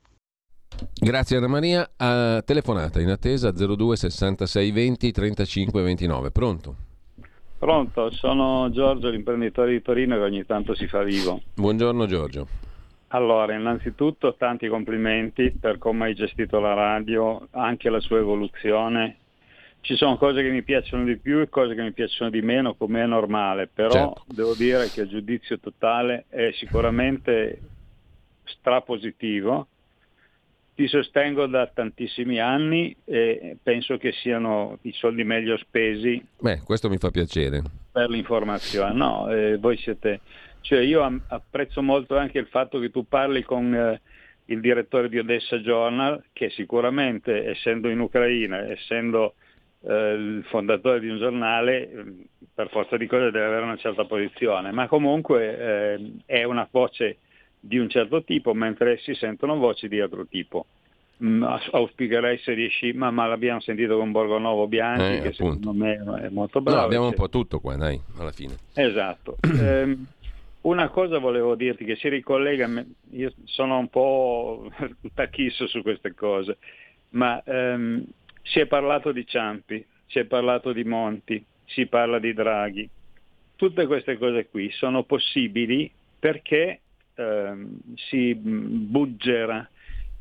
[0.92, 1.88] Grazie Anna Maria.
[1.99, 6.31] Uh, telefonata in attesa 02 66 20 35 29.
[6.31, 6.77] Pronto?
[7.59, 11.40] Pronto, sono Giorgio, l'imprenditore di Torino che ogni tanto si fa vivo.
[11.55, 12.47] Buongiorno Giorgio.
[13.09, 19.16] Allora, innanzitutto tanti complimenti per come hai gestito la radio, anche la sua evoluzione.
[19.81, 22.75] Ci sono cose che mi piacciono di più e cose che mi piacciono di meno,
[22.75, 24.25] come è normale, però certo.
[24.27, 27.61] devo dire che il giudizio totale è sicuramente
[28.44, 29.68] strapositivo
[30.74, 36.22] ti sostengo da tantissimi anni e penso che siano i soldi meglio spesi.
[36.40, 37.62] Beh, questo mi fa piacere.
[37.92, 38.92] Per l'informazione.
[38.92, 40.20] No, eh, voi siete...
[40.60, 44.00] Cioè io apprezzo molto anche il fatto che tu parli con eh,
[44.46, 49.34] il direttore di Odessa Journal, che sicuramente, essendo in Ucraina, essendo
[49.82, 51.90] eh, il fondatore di un giornale,
[52.54, 57.18] per forza di cose deve avere una certa posizione, ma comunque eh, è una voce
[57.66, 60.66] di un certo tipo, mentre si sentono voci di altro tipo.
[61.22, 65.70] Mm, auspicherei se riesci, ma, ma, l'abbiamo sentito con Borgonovo Bianchi, eh, che appunto.
[65.70, 66.79] secondo me è molto bravo.
[66.79, 68.55] No, abbiamo un po' tutto qua, dai, alla fine.
[68.74, 69.37] Esatto.
[69.40, 69.96] eh,
[70.62, 72.68] una cosa volevo dirti che si ricollega,
[73.12, 74.70] io sono un po'
[75.14, 76.59] tacchisso su queste cose,
[77.11, 78.05] ma ehm,
[78.42, 82.88] si è parlato di Ciampi, si è parlato di Monti, si parla di Draghi.
[83.57, 86.81] Tutte queste cose qui sono possibili perché
[87.14, 89.68] ehm, si buggera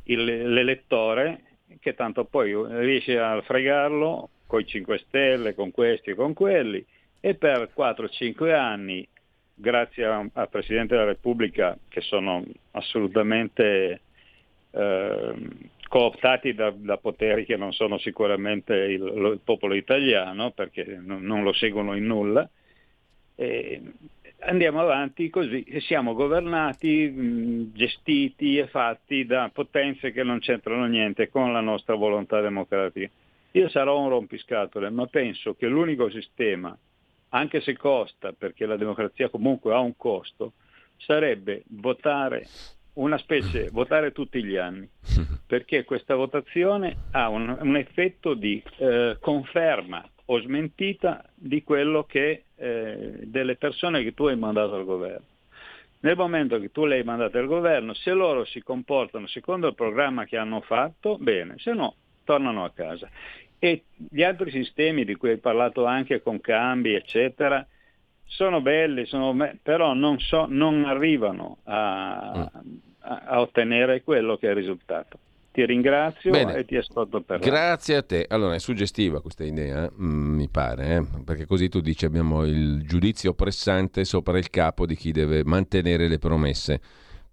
[0.03, 1.41] il, l'elettore
[1.79, 6.85] che tanto poi riesce a fregarlo con i 5 Stelle, con questi e con quelli
[7.25, 9.07] e per 4-5 anni,
[9.55, 14.01] grazie al Presidente della Repubblica, che sono assolutamente
[14.71, 15.33] eh,
[15.87, 21.43] cooptati da, da, poteri che non sono sicuramente il, il popolo italiano, perché non, non,
[21.43, 22.49] lo seguono in nulla,
[23.35, 23.81] e
[24.45, 31.29] andiamo avanti così e siamo governati, gestiti e fatti da potenze che non c'entrano niente
[31.29, 33.09] con la nostra volontà democratica.
[33.51, 36.75] Io sarò un rompiscatole, ma penso che l'unico sistema,
[37.29, 40.53] anche se costa, perché la democrazia comunque ha un costo,
[40.97, 42.47] sarebbe votare
[42.93, 44.89] una specie, votare tutti gli anni,
[45.45, 52.45] perché questa votazione ha un, un effetto di eh, conferma o smentita di quello che
[52.55, 55.25] eh, delle persone che tu hai mandato al governo.
[55.99, 59.75] Nel momento che tu le hai mandate al governo, se loro si comportano secondo il
[59.75, 63.09] programma che hanno fatto, bene, se no tornano a casa.
[63.57, 67.65] E gli altri sistemi di cui hai parlato anche con cambi, eccetera,
[68.25, 72.75] sono belli, sono be- però non, so, non arrivano a, mm.
[72.99, 75.19] a, a ottenere quello che è il risultato.
[75.53, 76.55] Ti ringrazio Bene.
[76.55, 78.25] e ti ascolto per Grazie a te.
[78.27, 81.21] Allora, è suggestiva questa idea, mm, mi pare, eh?
[81.23, 86.07] perché così tu dici abbiamo il giudizio pressante sopra il capo di chi deve mantenere
[86.07, 86.81] le promesse.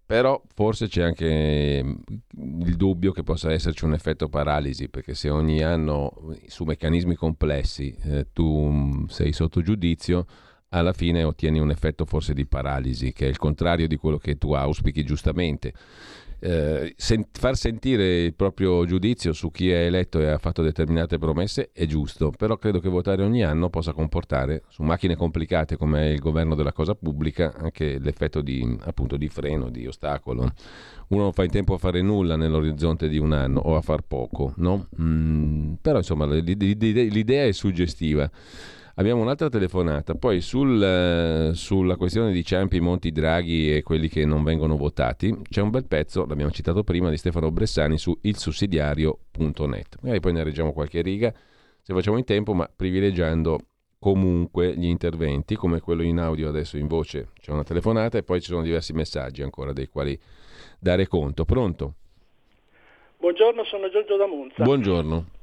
[0.04, 5.30] Però forse c'è anche mm, il dubbio che possa esserci un effetto paralisi, perché se
[5.30, 10.26] ogni anno su meccanismi complessi eh, tu mm, sei sotto giudizio,
[10.70, 14.36] alla fine ottieni un effetto forse di paralisi, che è il contrario di quello che
[14.36, 15.72] tu auspichi giustamente.
[16.40, 16.94] Eh,
[17.32, 21.86] far sentire il proprio giudizio su chi è eletto e ha fatto determinate promesse è
[21.86, 26.54] giusto, però credo che votare ogni anno possa comportare su macchine complicate come il governo
[26.54, 30.52] della cosa pubblica anche l'effetto di, appunto, di freno, di ostacolo.
[31.08, 34.02] Uno non fa in tempo a fare nulla nell'orizzonte di un anno o a far
[34.02, 34.88] poco, no?
[35.00, 38.30] Mm, però insomma l'idea è suggestiva.
[38.96, 44.24] Abbiamo un'altra telefonata, poi sul, eh, sulla questione di Ciampi, Monti, Draghi e quelli che
[44.24, 49.98] non vengono votati, c'è un bel pezzo, l'abbiamo citato prima, di Stefano Bressani su ilsussidiario.net.
[50.00, 51.32] Magari poi ne reggiamo qualche riga,
[51.80, 53.58] se facciamo in tempo, ma privilegiando
[53.98, 57.28] comunque gli interventi, come quello in audio adesso in voce.
[57.40, 60.18] C'è una telefonata e poi ci sono diversi messaggi ancora dei quali
[60.78, 61.44] dare conto.
[61.44, 61.94] Pronto?
[63.18, 64.62] Buongiorno, sono Giorgio da Monza.
[64.62, 65.38] Buongiorno.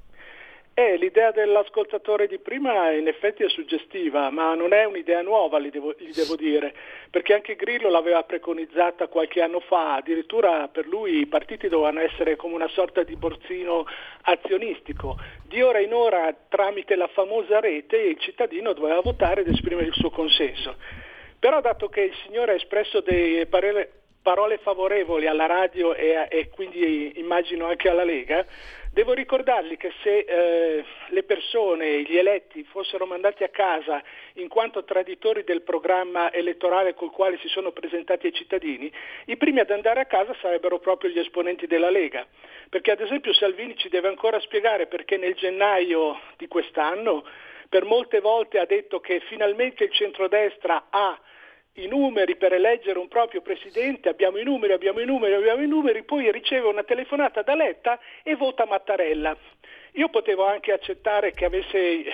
[0.79, 5.71] Eh, l'idea dell'ascoltatore di prima in effetti è suggestiva, ma non è un'idea nuova, gli
[5.71, 6.71] devo, gli devo, dire,
[7.09, 12.35] perché anche Grillo l'aveva preconizzata qualche anno fa, addirittura per lui i partiti dovevano essere
[12.35, 13.87] come una sorta di borsino
[14.21, 15.17] azionistico.
[15.47, 19.95] Di ora in ora, tramite la famosa rete, il cittadino doveva votare ed esprimere il
[19.95, 20.75] suo consenso.
[21.39, 23.93] Però dato che il signore ha espresso dei parere,
[24.27, 28.45] parole favorevoli alla radio e, e quindi immagino anche alla Lega,
[28.97, 34.01] Devo ricordargli che se eh, le persone, gli eletti, fossero mandati a casa
[34.35, 38.91] in quanto traditori del programma elettorale col quale si sono presentati ai cittadini,
[39.25, 42.25] i primi ad andare a casa sarebbero proprio gli esponenti della Lega.
[42.69, 47.23] Perché ad esempio Salvini ci deve ancora spiegare perché nel gennaio di quest'anno
[47.69, 51.19] per molte volte ha detto che finalmente il centrodestra ha
[51.79, 55.67] i numeri per eleggere un proprio presidente, abbiamo i numeri, abbiamo i numeri, abbiamo i
[55.67, 59.37] numeri, poi riceve una telefonata da Letta e vota Mattarella.
[59.93, 62.05] Io potevo anche accettare che avesse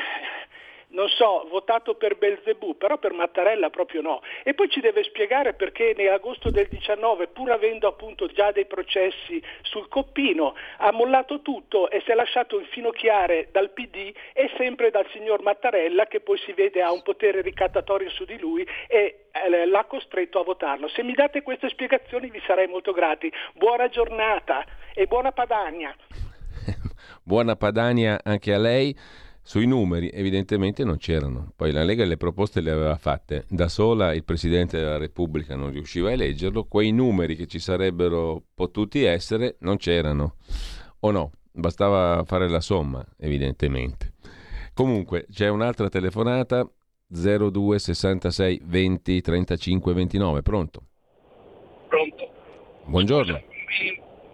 [0.93, 4.21] non so, votato per Belzebù, però per Mattarella proprio no.
[4.43, 9.41] E poi ci deve spiegare perché nell'agosto del 19, pur avendo appunto già dei processi
[9.62, 15.08] sul coppino, ha mollato tutto e si è lasciato infinocchiare dal PD e sempre dal
[15.12, 19.65] signor Mattarella che poi si vede ha un potere ricattatorio su di lui e eh,
[19.65, 20.88] l'ha costretto a votarlo.
[20.89, 23.32] Se mi date queste spiegazioni vi sarei molto grati.
[23.53, 25.95] Buona giornata e buona Padania.
[27.23, 28.95] buona Padania anche a lei.
[29.45, 34.13] Sui numeri evidentemente non c'erano, poi la Lega le proposte le aveva fatte da sola,
[34.13, 39.58] il Presidente della Repubblica non riusciva a eleggerlo, quei numeri che ci sarebbero potuti essere
[39.60, 40.38] non c'erano,
[41.01, 44.13] o no, bastava fare la somma evidentemente.
[44.73, 46.65] Comunque c'è un'altra telefonata
[47.06, 50.84] 02 66 20 35 29, pronto?
[51.89, 52.32] Pronto.
[52.86, 53.41] Buongiorno.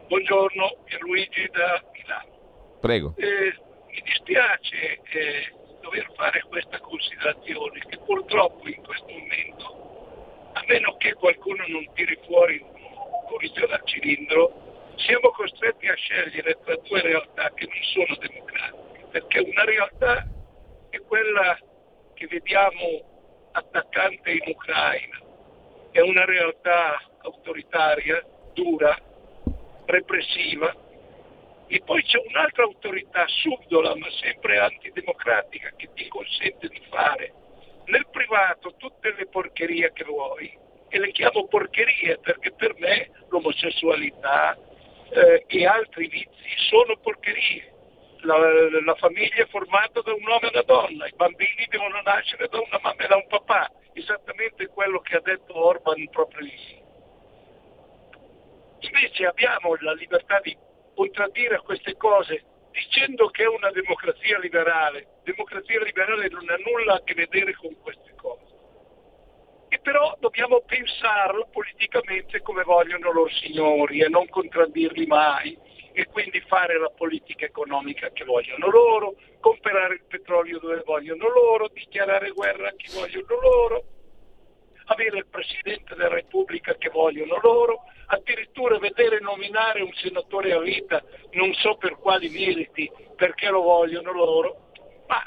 [0.07, 2.77] Buongiorno, Pierluigi da Milano.
[2.79, 3.15] Prego.
[3.17, 3.67] Eh,
[3.99, 11.13] mi dispiace eh, dover fare questa considerazione che purtroppo in questo momento, a meno che
[11.13, 17.51] qualcuno non tiri fuori un coriccio dal cilindro, siamo costretti a scegliere tra due realtà
[17.53, 20.27] che non sono democratiche, perché una realtà
[20.89, 21.57] è quella
[22.13, 25.19] che vediamo attaccante in Ucraina,
[25.91, 28.97] è una realtà autoritaria, dura,
[29.85, 30.73] repressiva,
[31.71, 37.33] e poi c'è un'altra autorità subdola ma sempre antidemocratica che ti consente di fare
[37.85, 40.51] nel privato tutte le porcherie che vuoi
[40.89, 44.57] e le chiamo porcherie perché per me l'omosessualità
[45.11, 47.73] eh, e altri vizi sono porcherie.
[48.21, 48.35] La,
[48.83, 52.59] la, famiglia è formata da un uomo e una donna, i bambini devono nascere da
[52.59, 56.83] una mamma e da un papà, esattamente quello che ha detto Orban proprio lì.
[58.79, 60.57] Invece abbiamo la libertà di
[60.99, 65.21] contraddire queste cose dicendo che è una democrazia liberale.
[65.23, 68.43] Democrazia liberale non ha nulla a che vedere con queste cose.
[69.69, 75.57] E però dobbiamo pensarlo politicamente come vogliono loro signori e non contraddirli mai
[75.93, 81.69] e quindi fare la politica economica che vogliono loro, comprare il petrolio dove vogliono loro,
[81.71, 83.83] dichiarare guerra a chi vogliono loro,
[84.89, 91.01] avere il Presidente della Repubblica che vogliono loro, addirittura vedere nominare un senatore a vita,
[91.31, 94.71] non so per quali meriti, perché lo vogliono loro,
[95.07, 95.21] ma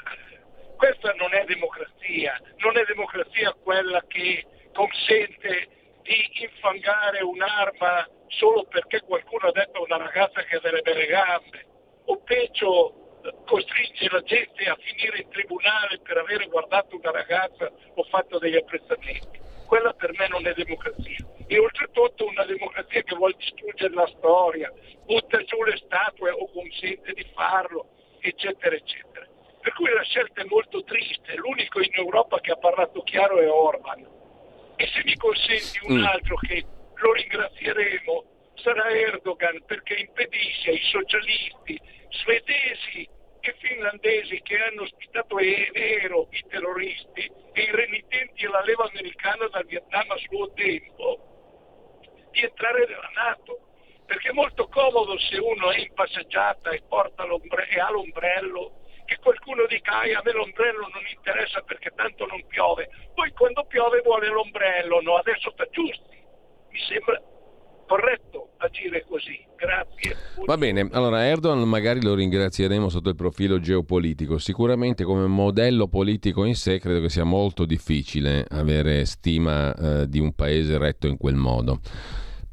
[0.75, 5.67] questa non è democrazia, non è democrazia quella che consente
[6.01, 11.65] di infangare un'arma solo perché qualcuno ha detto a una ragazza che avrebbe le gambe,
[12.05, 18.03] o peggio costringe la gente a finire in tribunale per avere guardato una ragazza o
[18.03, 19.42] fatto degli apprezzamenti.
[19.73, 24.71] Quella per me non è democrazia e oltretutto una democrazia che vuole distruggere la storia,
[25.03, 29.25] butta giù le statue o consente di farlo, eccetera, eccetera.
[29.59, 33.49] Per cui la scelta è molto triste, l'unico in Europa che ha parlato chiaro è
[33.49, 34.07] Orban.
[34.75, 36.05] E se mi consenti un mm.
[36.05, 43.09] altro che lo ringrazieremo, sarà Erdogan perché impedisce ai socialisti svedesi
[43.45, 49.47] e finlandesi che hanno ospitato è vero i terroristi e i renitenti alla leva americana
[49.49, 51.19] dal Vietnam a suo tempo
[52.31, 53.59] di entrare nella Nato.
[54.05, 59.65] Perché è molto comodo se uno è in passeggiata e, e ha l'ombrello che qualcuno
[59.65, 62.89] dica a me l'ombrello non interessa perché tanto non piove.
[63.13, 65.17] Poi quando piove vuole l'ombrello no?
[65.17, 66.09] Adesso sta giusto
[66.69, 67.21] mi sembra
[67.93, 69.39] corretto agire così.
[69.55, 70.15] Grazie.
[70.45, 74.39] Va bene, allora Erdogan magari lo ringrazieremo sotto il profilo geopolitico.
[74.39, 80.19] Sicuramente come modello politico in sé credo che sia molto difficile avere stima eh, di
[80.19, 81.79] un paese retto in quel modo.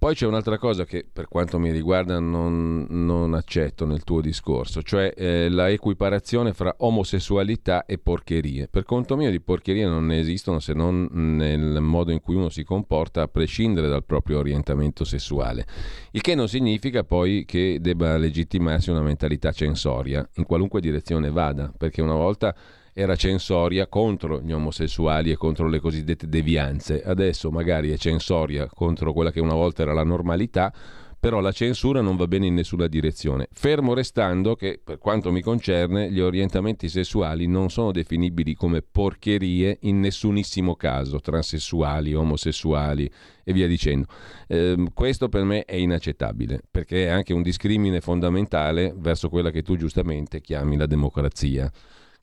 [0.01, 4.83] Poi c'è un'altra cosa che per quanto mi riguarda non, non accetto nel tuo discorso,
[4.83, 8.69] cioè eh, la equiparazione fra omosessualità e porcherie.
[8.69, 12.49] Per conto mio di porcherie non ne esistono se non nel modo in cui uno
[12.49, 15.67] si comporta a prescindere dal proprio orientamento sessuale.
[16.13, 21.71] Il che non significa poi che debba legittimarsi una mentalità censoria in qualunque direzione vada,
[21.77, 22.57] perché una volta
[23.01, 29.15] era censoria contro gli omosessuali e contro le cosiddette devianze, adesso magari è censoria contro
[29.15, 30.71] quella che una volta era la normalità,
[31.19, 35.41] però la censura non va bene in nessuna direzione, fermo restando che per quanto mi
[35.41, 43.11] concerne gli orientamenti sessuali non sono definibili come porcherie in nessunissimo caso, transessuali, omosessuali
[43.45, 44.07] e via dicendo.
[44.47, 49.63] Eh, questo per me è inaccettabile, perché è anche un discrimine fondamentale verso quella che
[49.63, 51.71] tu giustamente chiami la democrazia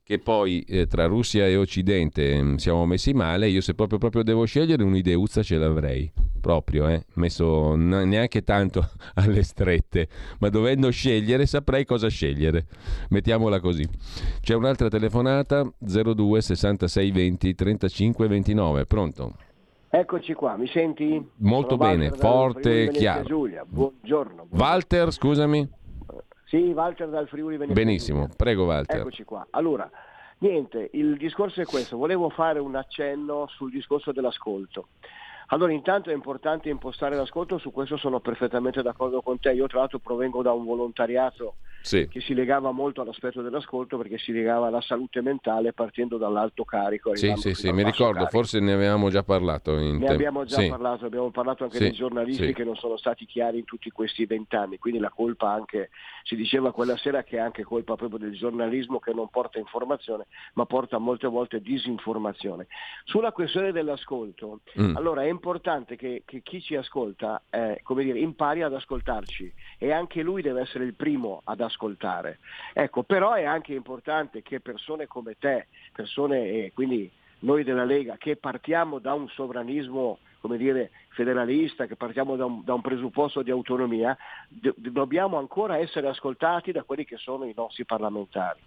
[0.08, 3.98] che poi eh, tra Russia e Occidente mh, mm, siamo messi male, io se proprio,
[3.98, 7.04] proprio devo scegliere un'ideuzza ce l'avrei, proprio, eh?
[7.16, 12.64] messo n- neanche tanto alle strette, ma dovendo scegliere saprei cosa scegliere,
[13.10, 13.86] mettiamola così.
[14.40, 19.34] C'è un'altra telefonata, 02 66 20 35 29, pronto?
[19.90, 21.22] Eccoci qua, mi senti?
[21.36, 23.24] Molto Sono bene, Walter forte e chiaro.
[23.24, 24.56] Giulia, buongiorno, buongiorno.
[24.56, 25.68] Walter, scusami.
[26.48, 27.84] Sì, Walter dal Friuli Venezia.
[27.84, 29.00] Benissimo, prego Walter.
[29.00, 29.46] Eccoci qua.
[29.50, 29.88] Allora,
[30.38, 31.98] niente, il discorso è questo.
[31.98, 34.88] Volevo fare un accenno sul discorso dell'ascolto.
[35.48, 39.52] Allora, intanto è importante impostare l'ascolto, su questo sono perfettamente d'accordo con te.
[39.52, 41.56] Io tra l'altro provengo da un volontariato
[41.88, 42.08] sì.
[42.08, 47.16] che si legava molto all'aspetto dell'ascolto perché si legava alla salute mentale partendo dall'alto carico.
[47.16, 48.30] Sì, sì, sì, mi ricordo, carico.
[48.30, 49.74] forse ne avevamo già parlato.
[49.76, 50.12] ne te...
[50.12, 50.68] abbiamo già sì.
[50.68, 54.26] parlato, abbiamo parlato anche sì, dei giornalisti che non sono stati chiari in tutti questi
[54.26, 55.90] vent'anni, quindi la colpa anche,
[56.22, 60.26] si diceva quella sera che è anche colpa proprio del giornalismo che non porta informazione,
[60.54, 62.66] ma porta molte volte disinformazione.
[63.04, 64.96] Sulla questione dell'ascolto, mm.
[64.96, 69.92] allora è importante che, che chi ci ascolta eh, come dire, impari ad ascoltarci e
[69.92, 71.76] anche lui deve essere il primo ad ascoltare.
[72.74, 77.10] Ecco, però è anche importante che persone come te, persone e quindi
[77.40, 82.62] noi della Lega, che partiamo da un sovranismo come dire, federalista, che partiamo da un,
[82.64, 84.16] da un presupposto di autonomia,
[84.48, 88.60] do, dobbiamo ancora essere ascoltati da quelli che sono i nostri parlamentari.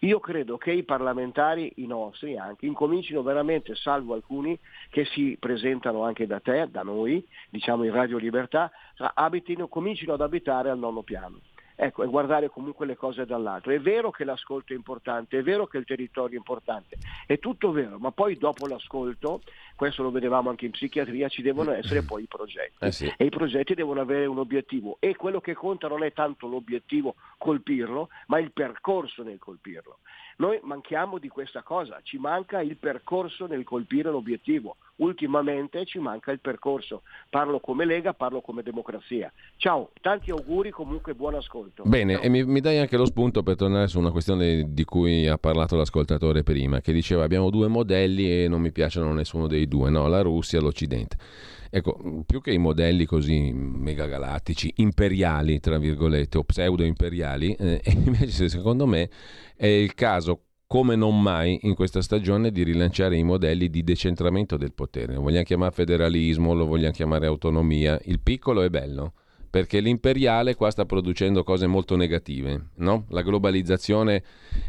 [0.00, 4.58] Io credo che i parlamentari, i nostri anche, incomincino veramente, salvo alcuni
[4.90, 10.20] che si presentano anche da te, da noi, diciamo in Radio Libertà, abitino, comincino ad
[10.20, 11.40] abitare al nono piano.
[11.78, 13.70] Ecco, e guardare comunque le cose dall'altro.
[13.70, 16.96] È vero che l'ascolto è importante, è vero che il territorio è importante,
[17.26, 19.42] è tutto vero, ma poi dopo l'ascolto,
[19.76, 22.76] questo lo vedevamo anche in psichiatria, ci devono essere poi i progetti.
[22.80, 23.12] Eh sì.
[23.16, 24.96] E i progetti devono avere un obiettivo.
[24.98, 29.98] E quello che conta non è tanto l'obiettivo, colpirlo, ma il percorso nel colpirlo.
[30.38, 34.76] Noi manchiamo di questa cosa, ci manca il percorso nel colpire l'obiettivo.
[34.96, 37.02] Ultimamente ci manca il percorso.
[37.30, 39.32] Parlo come Lega, parlo come democrazia.
[39.56, 41.84] Ciao, tanti auguri, comunque buon ascolto.
[41.86, 42.22] Bene, Ciao.
[42.22, 45.38] e mi, mi, dai anche lo spunto per tornare su una questione di cui ha
[45.38, 49.90] parlato l'ascoltatore prima, che diceva abbiamo due modelli e non mi piacciono nessuno dei due,
[49.90, 50.06] no?
[50.08, 51.16] la Russia l'Occidente.
[51.70, 58.86] Ecco, più che i modelli così megagalattici, imperiali, tra virgolette, o pseudo-imperiali, eh, invece secondo
[58.86, 59.10] me
[59.56, 64.56] è il caso come non mai in questa stagione di rilanciare i modelli di decentramento
[64.56, 65.14] del potere.
[65.14, 67.98] Lo vogliamo chiamare federalismo, lo vogliamo chiamare autonomia.
[68.04, 69.12] Il piccolo è bello,
[69.56, 73.06] perché l'imperiale qua sta producendo cose molto negative, no?
[73.08, 74.22] La globalizzazione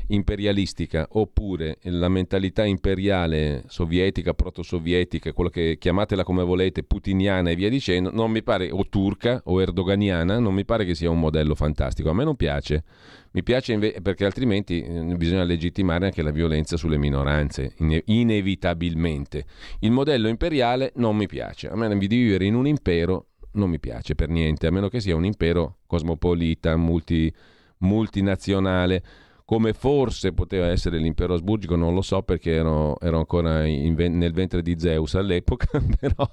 [0.08, 7.68] imperialistica oppure la mentalità imperiale sovietica, proto-sovietica, quello che chiamatela come volete, putiniana e via
[7.68, 11.54] dicendo, non mi pare o turca o erdoganiana, non mi pare che sia un modello
[11.54, 12.10] fantastico.
[12.10, 12.86] A me non piace.
[13.32, 19.44] Mi piace inve- perché altrimenti eh, bisogna legittimare anche la violenza sulle minoranze, ine- inevitabilmente.
[19.82, 21.68] Il modello imperiale non mi piace.
[21.68, 23.26] A me di vivere in un impero
[23.58, 27.34] non mi piace per niente, a meno che sia un impero cosmopolita, multi,
[27.80, 29.04] multinazionale.
[29.48, 34.34] come forse poteva essere l'impero asburgico, non lo so perché ero, ero ancora in, nel
[34.34, 35.68] ventre di Zeus all'epoca,
[36.00, 36.30] però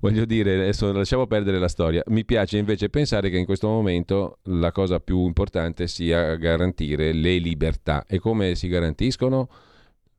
[0.00, 2.02] voglio dire, adesso lasciamo perdere la storia.
[2.06, 7.38] Mi piace invece pensare che in questo momento la cosa più importante sia garantire le
[7.38, 8.04] libertà.
[8.04, 9.48] E come si garantiscono?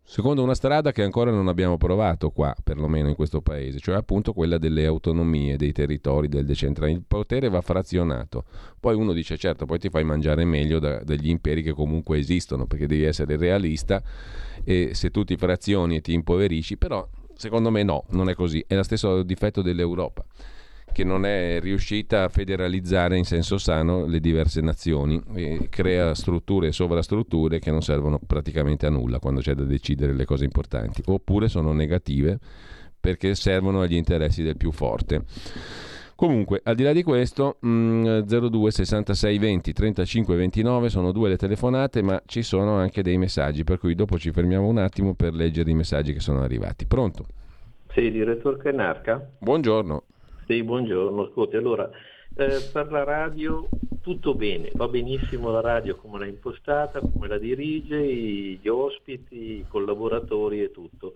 [0.10, 4.32] Secondo una strada che ancora non abbiamo provato qua, perlomeno in questo paese, cioè appunto
[4.32, 7.02] quella delle autonomie, dei territori, del decentralismo.
[7.02, 8.46] Il potere va frazionato.
[8.80, 12.66] Poi uno dice certo, poi ti fai mangiare meglio da, dagli imperi che comunque esistono,
[12.66, 14.02] perché devi essere realista
[14.64, 17.06] e se tu ti frazioni e ti impoverisci, però
[17.36, 18.64] secondo me no, non è così.
[18.66, 20.24] È lo stesso difetto dell'Europa
[20.92, 26.68] che non è riuscita a federalizzare in senso sano le diverse nazioni e crea strutture
[26.68, 31.04] e sovrastrutture che non servono praticamente a nulla quando c'è da decidere le cose importanti,
[31.06, 32.40] oppure sono negative
[33.00, 35.24] perché servono agli interessi del più forte.
[36.16, 41.38] Comunque, al di là di questo, mh, 02 66 20 35 29 sono due le
[41.38, 45.36] telefonate, ma ci sono anche dei messaggi, per cui dopo ci fermiamo un attimo per
[45.36, 46.88] leggere i messaggi che sono arrivati.
[46.88, 47.26] Pronto?
[47.94, 49.30] Sì, direttore Canarca.
[49.38, 50.04] Buongiorno.
[50.48, 51.24] Sì, buongiorno.
[51.24, 51.90] Ascolti, allora,
[52.38, 53.68] eh, per la radio
[54.02, 59.66] tutto bene, va benissimo la radio come l'ha impostata, come la dirige, gli ospiti, i
[59.68, 61.16] collaboratori e tutto.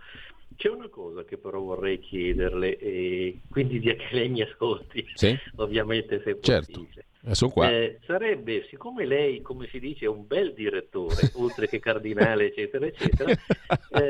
[0.58, 5.34] C'è una cosa che però vorrei chiederle, e quindi che lei mi ascolti, sì?
[5.56, 6.72] ovviamente se certo.
[6.72, 7.06] possibile.
[7.54, 7.70] Qua.
[7.70, 12.86] Eh, sarebbe, siccome lei, come si dice, è un bel direttore, oltre che cardinale, eccetera,
[12.88, 13.38] eccetera, eh,
[13.94, 14.01] eh,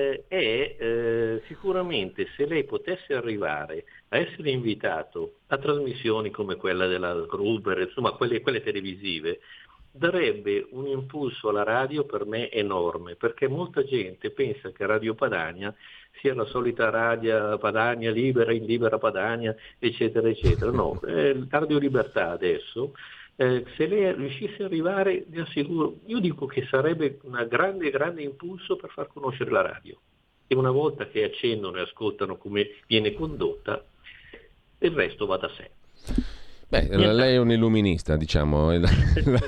[2.02, 8.12] sicuramente se lei potesse arrivare a essere invitato a trasmissioni come quella della Gruber, insomma
[8.12, 9.40] quelle, quelle televisive,
[9.94, 15.74] darebbe un impulso alla radio per me enorme, perché molta gente pensa che Radio Padania
[16.20, 20.72] sia la solita radio Padania libera, in libera Padania, eccetera, eccetera.
[20.72, 22.94] No, eh, Radio Libertà adesso,
[23.36, 28.22] eh, se lei riuscisse ad arrivare, vi assicuro, io dico che sarebbe un grande, grande
[28.22, 29.98] impulso per far conoscere la radio.
[30.52, 33.82] E una volta che accendono e ascoltano come viene condotta,
[34.80, 35.72] il resto va da sé.
[36.68, 38.80] Beh, lei è un illuminista, diciamo, la,
[39.24, 39.40] la,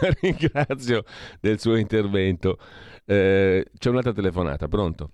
[0.00, 1.04] la ringrazio
[1.42, 2.56] del suo intervento.
[3.04, 5.10] Eh, c'è un'altra telefonata, pronto?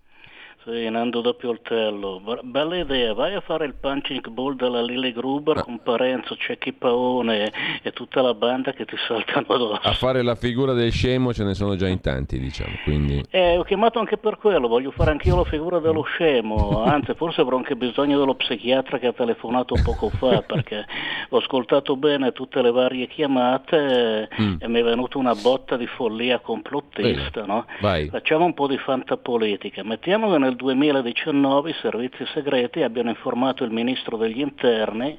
[0.64, 2.22] Sì, Nando da Pioltello.
[2.42, 5.62] Bella idea, vai a fare il punching ball della Lille Gruber ah.
[5.64, 7.52] con Parenzo, Cecchi Paone
[7.82, 9.88] e tutta la banda che ti saltano addosso.
[9.88, 12.74] A fare la figura del scemo ce ne sono già in tanti, diciamo.
[12.84, 13.24] Quindi...
[13.30, 17.40] Eh, ho chiamato anche per quello, voglio fare anch'io la figura dello scemo, anzi forse
[17.40, 20.86] avrò anche bisogno dello psichiatra che ha telefonato poco fa perché
[21.30, 24.54] ho ascoltato bene tutte le varie chiamate mm.
[24.60, 27.44] e mi è venuta una botta di follia complottista.
[27.46, 27.66] No?
[27.80, 33.64] Facciamo un po' di fantapolitica, mettiamo che nel nel 2019 i servizi segreti abbiano informato
[33.64, 35.18] il ministro degli interni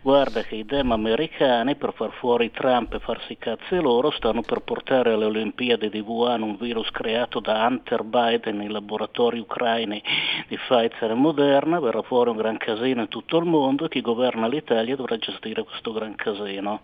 [0.00, 4.60] guarda che i dem americani per far fuori Trump e farsi cazzi loro stanno per
[4.60, 10.02] portare alle Olimpiadi di Wuhan un virus creato da Hunter Biden nei laboratori ucraini
[10.48, 14.00] di Pfizer e Moderna, verrà fuori un gran casino in tutto il mondo e chi
[14.00, 16.80] governa l'Italia dovrà gestire questo gran casino.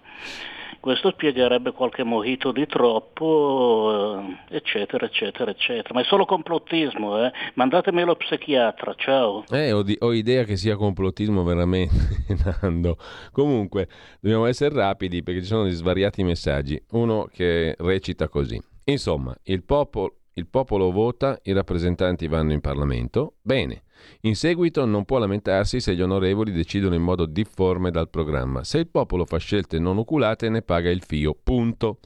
[0.81, 5.95] Questo spiegherebbe qualche mojito di troppo, eh, eccetera, eccetera, eccetera.
[5.95, 7.33] Ma è solo complottismo, eh?
[7.55, 9.45] Mandatemi lo psichiatra, ciao.
[9.51, 11.95] Eh, ho, di- ho idea che sia complottismo veramente,
[12.61, 12.97] Nando.
[13.33, 13.89] Comunque,
[14.21, 16.81] dobbiamo essere rapidi perché ci sono svariati messaggi.
[16.91, 18.61] Uno che recita così.
[18.85, 23.35] Insomma, il popolo, il popolo vota, i rappresentanti vanno in Parlamento.
[23.43, 23.83] Bene.
[24.23, 28.65] In seguito non può lamentarsi se gli onorevoli decidono in modo difforme dal programma.
[28.65, 31.37] Se il popolo fa scelte non oculate ne paga il fio.
[31.41, 31.99] Punto.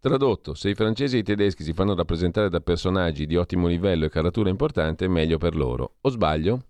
[0.00, 4.04] Tradotto, se i francesi e i tedeschi si fanno rappresentare da personaggi di ottimo livello
[4.04, 5.96] e caratura importante, meglio per loro.
[6.00, 6.62] O sbaglio?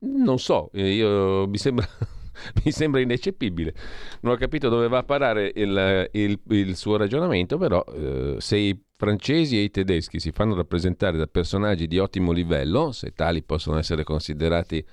[0.00, 1.88] Non so, eh, io, mi sembra
[2.64, 3.74] mi sembra ineccepibile.
[4.20, 8.56] Non ho capito dove va a parare il, il, il suo ragionamento, però eh, se
[8.56, 13.42] i francesi e i tedeschi si fanno rappresentare da personaggi di ottimo livello, se tali
[13.42, 14.84] possono essere considerati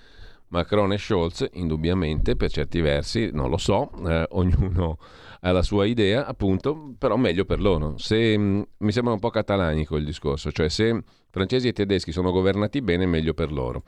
[0.52, 4.98] Macron e Scholz, indubbiamente per certi versi, non lo so, eh, ognuno
[5.42, 7.98] ha la sua idea, appunto, però meglio per loro.
[7.98, 12.12] Se, mh, mm, mi sembra un po' catalanico il discorso, cioè se francesi e tedeschi
[12.12, 13.84] sono governati bene, meglio per loro.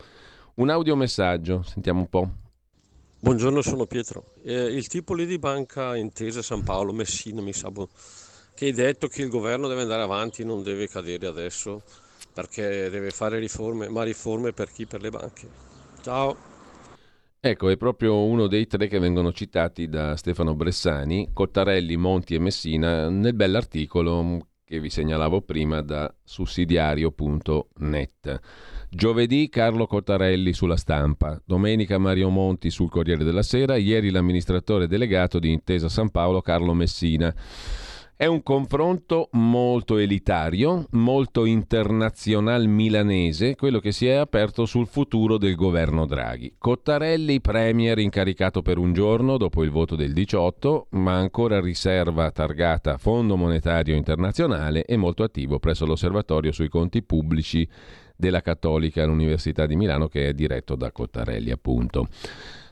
[0.56, 2.32] Un audiomessaggio, sentiamo un po'.
[3.24, 4.34] Buongiorno, sono Pietro.
[4.44, 7.72] Eh, il tipo lì di banca intesa San Paolo, Messina, mi sa
[8.54, 11.84] che hai detto che il governo deve andare avanti, non deve cadere adesso
[12.34, 14.86] perché deve fare riforme, ma riforme per chi?
[14.86, 15.48] Per le banche.
[16.02, 16.36] Ciao.
[17.40, 22.40] Ecco, è proprio uno dei tre che vengono citati da Stefano Bressani, Cottarelli, Monti e
[22.40, 28.40] Messina nel bell'articolo che vi segnalavo prima da sussidiario.net.
[28.96, 35.40] Giovedì Carlo Cottarelli sulla stampa, domenica Mario Monti sul Corriere della Sera, ieri l'amministratore delegato
[35.40, 37.34] di Intesa San Paolo Carlo Messina.
[38.16, 45.40] È un confronto molto elitario, molto internazional milanese, quello che si è aperto sul futuro
[45.40, 46.54] del governo Draghi.
[46.60, 53.00] Cottarelli, premier incaricato per un giorno dopo il voto del 18, ma ancora riserva targata
[53.00, 57.68] Fondo Monetario Internazionale e molto attivo presso l'osservatorio sui conti pubblici
[58.16, 62.08] della Cattolica all'Università di Milano che è diretto da Cottarelli appunto.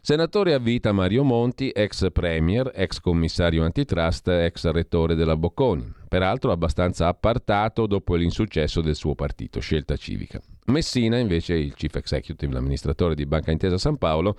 [0.03, 6.51] Senatore a vita Mario Monti, ex premier, ex commissario antitrust, ex rettore della Bocconi, peraltro
[6.51, 10.41] abbastanza appartato dopo l'insuccesso del suo partito, Scelta Civica.
[10.65, 14.35] Messina, invece, il chief executive, l'amministratore di Banca Intesa San Paolo,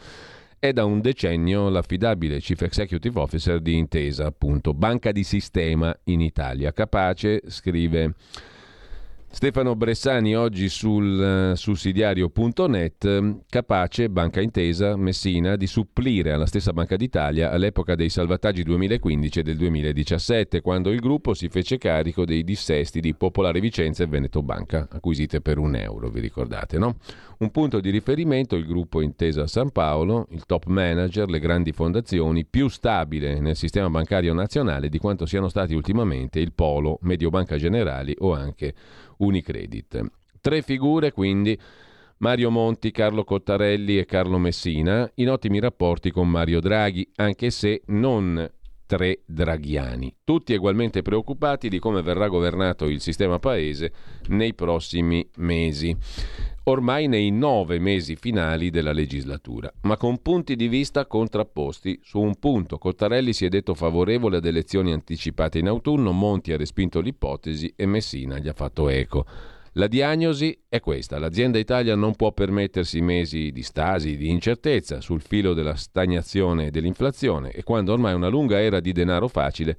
[0.59, 6.21] è da un decennio l'affidabile chief executive officer di Intesa, appunto, banca di sistema in
[6.21, 8.15] Italia, capace, scrive
[9.35, 16.97] Stefano Bressani oggi sul uh, sussidiario.net, capace, banca intesa, Messina, di supplire alla stessa Banca
[16.97, 22.45] d'Italia all'epoca dei salvataggi 2015 e del 2017, quando il gruppo si fece carico dei
[22.45, 26.97] dissesti di Popolare Vicenza e Veneto Banca, acquisite per un euro, vi ricordate, no?
[27.39, 32.45] Un punto di riferimento, il gruppo Intesa San Paolo, il top manager, le grandi fondazioni,
[32.45, 38.15] più stabile nel sistema bancario nazionale di quanto siano stati ultimamente il Polo, Mediobanca Generali
[38.19, 38.75] o anche
[39.23, 40.05] Unicredit.
[40.41, 41.59] Tre figure quindi
[42.19, 47.83] Mario Monti, Carlo Cottarelli e Carlo Messina in ottimi rapporti con Mario Draghi, anche se
[47.87, 48.51] non
[48.87, 53.93] tre draghiani, tutti ugualmente preoccupati di come verrà governato il sistema paese
[54.29, 55.97] nei prossimi mesi,
[56.65, 62.37] ormai nei nove mesi finali della legislatura, ma con punti di vista contrapposti su un
[62.39, 62.79] punto.
[62.79, 67.87] Cottarelli si è detto favorevole ad elezioni anticipate in autunno, Monti ha respinto l'ipotesi e
[67.87, 69.27] Messina gli ha fatto eco.
[69.77, 75.23] La diagnosi è questa, l'azienda Italia non può permettersi mesi di stasi, di incertezza sul
[75.23, 79.79] filo della stagnazione e dell'inflazione e quando ormai una lunga era di denaro facile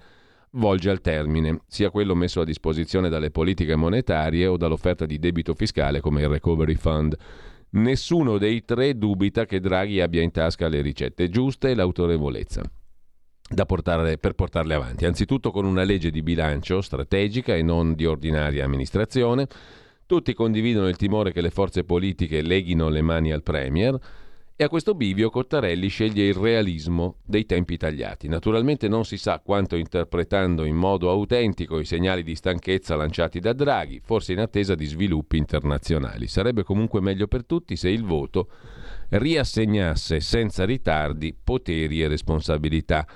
[0.53, 5.53] volge al termine, sia quello messo a disposizione dalle politiche monetarie o dall'offerta di debito
[5.53, 7.15] fiscale come il Recovery Fund.
[7.71, 12.61] Nessuno dei tre dubita che Draghi abbia in tasca le ricette giuste e l'autorevolezza
[13.65, 15.05] portare, per portarle avanti.
[15.05, 19.47] Anzitutto con una legge di bilancio strategica e non di ordinaria amministrazione,
[20.05, 23.97] tutti condividono il timore che le forze politiche leghino le mani al Premier
[24.55, 28.27] e a questo bivio Cottarelli sceglie il realismo dei tempi tagliati.
[28.27, 33.53] Naturalmente non si sa quanto interpretando in modo autentico i segnali di stanchezza lanciati da
[33.53, 36.27] Draghi, forse in attesa di sviluppi internazionali.
[36.27, 38.49] Sarebbe comunque meglio per tutti se il voto
[39.09, 43.07] riassegnasse senza ritardi poteri e responsabilità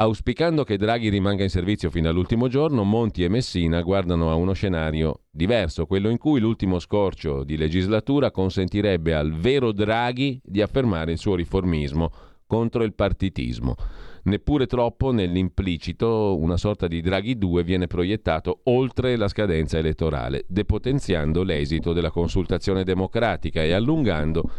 [0.00, 4.54] Auspicando che Draghi rimanga in servizio fino all'ultimo giorno, Monti e Messina guardano a uno
[4.54, 11.12] scenario diverso, quello in cui l'ultimo scorcio di legislatura consentirebbe al vero Draghi di affermare
[11.12, 12.10] il suo riformismo
[12.46, 13.74] contro il partitismo.
[14.22, 21.42] Neppure troppo nell'implicito una sorta di Draghi 2 viene proiettato oltre la scadenza elettorale, depotenziando
[21.42, 24.50] l'esito della consultazione democratica e allungando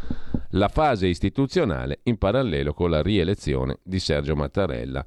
[0.52, 5.04] la fase istituzionale in parallelo con la rielezione di Sergio Mattarella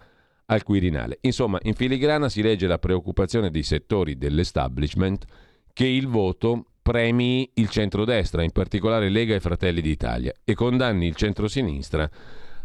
[0.46, 1.18] al Quirinale.
[1.22, 5.24] Insomma, in filigrana si legge la preoccupazione dei settori dell'establishment
[5.72, 11.14] che il voto premi il centrodestra, in particolare Lega e Fratelli d'Italia, e condanni il
[11.14, 12.08] centrosinistra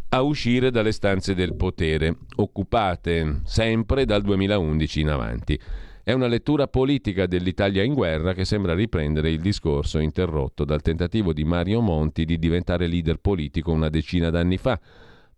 [0.10, 5.60] a uscire dalle stanze del potere, occupate sempre dal 2011 in avanti.
[6.04, 11.32] È una lettura politica dell'Italia in guerra che sembra riprendere il discorso interrotto dal tentativo
[11.32, 14.80] di Mario Monti di diventare leader politico una decina d'anni fa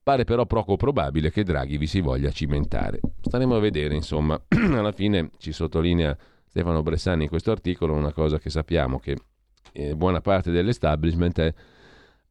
[0.04, 3.00] Pare però poco probabile che Draghi vi si voglia cimentare.
[3.22, 8.40] Staremo a vedere, insomma, alla fine ci sottolinea Stefano Bressani in questo articolo una cosa
[8.40, 9.16] che sappiamo, che
[9.74, 11.54] eh, buona parte dell'establishment è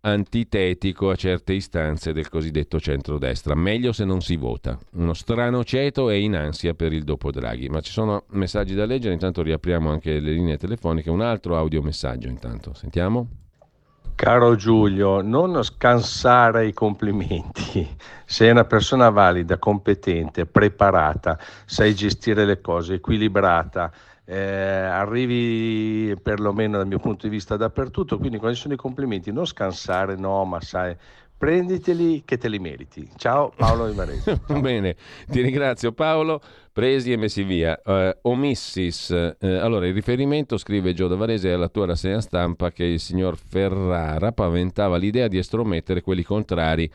[0.02, 3.54] antitetico a certe istanze del cosiddetto centrodestra.
[3.54, 4.78] Meglio se non si vota.
[4.92, 7.68] Uno strano ceto è in ansia per il dopo Draghi.
[7.68, 11.10] Ma ci sono messaggi da leggere, intanto riapriamo anche le linee telefoniche.
[11.10, 12.74] Un altro audiomessaggio intanto.
[12.74, 13.28] Sentiamo.
[14.20, 17.88] Caro Giulio, non scansare i complimenti.
[18.26, 23.90] Sei una persona valida, competente, preparata, sai gestire le cose, equilibrata,
[24.26, 29.32] eh, arrivi perlomeno dal mio punto di vista dappertutto, quindi quando ci sono i complimenti
[29.32, 30.94] non scansare, no, ma sai,
[31.40, 33.08] prenditeli che te li meriti.
[33.16, 34.42] Ciao Paolo di Varese.
[34.60, 34.94] Bene,
[35.26, 37.80] ti ringrazio Paolo, presi e messi via.
[37.82, 42.84] Uh, omissis, uh, allora il riferimento, scrive Gio da Varese, alla tua rassegna stampa che
[42.84, 46.92] il signor Ferrara paventava l'idea di estromettere quelli contrari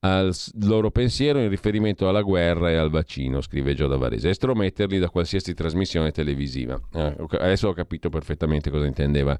[0.00, 4.98] al loro pensiero in riferimento alla guerra e al vaccino, scrive Gio da Varese, estrometterli
[4.98, 6.76] da qualsiasi trasmissione televisiva.
[6.94, 9.38] Uh, adesso ho capito perfettamente cosa intendeva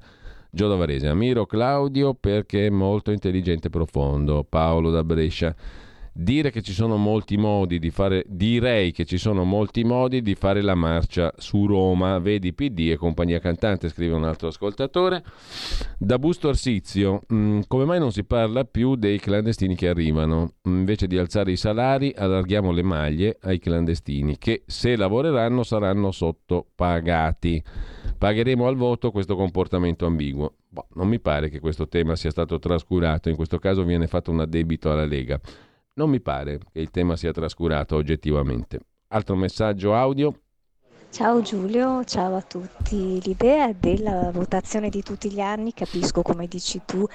[0.51, 1.07] Gio da Varese.
[1.07, 4.43] Ammiro Claudio perché è molto intelligente e profondo.
[4.43, 5.55] Paolo da Brescia
[6.21, 10.35] Dire che ci sono molti modi di fare, direi che ci sono molti modi di
[10.35, 15.23] fare la marcia su Roma, vedi PD e compagnia cantante, scrive un altro ascoltatore.
[15.97, 20.55] Da Busto Arsizio, mm, come mai non si parla più dei clandestini che arrivano?
[20.63, 27.63] Invece di alzare i salari, allarghiamo le maglie ai clandestini che se lavoreranno saranno sottopagati.
[28.17, 30.55] Pagheremo al voto questo comportamento ambiguo.
[30.67, 34.31] Boh, non mi pare che questo tema sia stato trascurato, in questo caso viene fatto
[34.31, 35.39] un addebito alla Lega.
[35.99, 38.79] Non mi pare che il tema sia trascurato oggettivamente.
[39.09, 40.33] Altro messaggio audio.
[41.09, 43.19] Ciao Giulio, ciao a tutti.
[43.21, 47.05] L'idea della votazione di tutti gli anni, capisco come dici tu,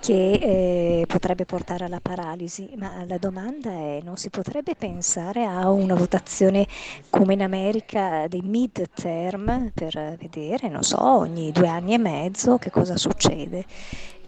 [0.00, 5.68] che eh, potrebbe portare alla paralisi, ma la domanda è non si potrebbe pensare a
[5.70, 6.64] una votazione
[7.10, 12.70] come in America dei mid-term per vedere, non so, ogni due anni e mezzo che
[12.70, 13.64] cosa succede.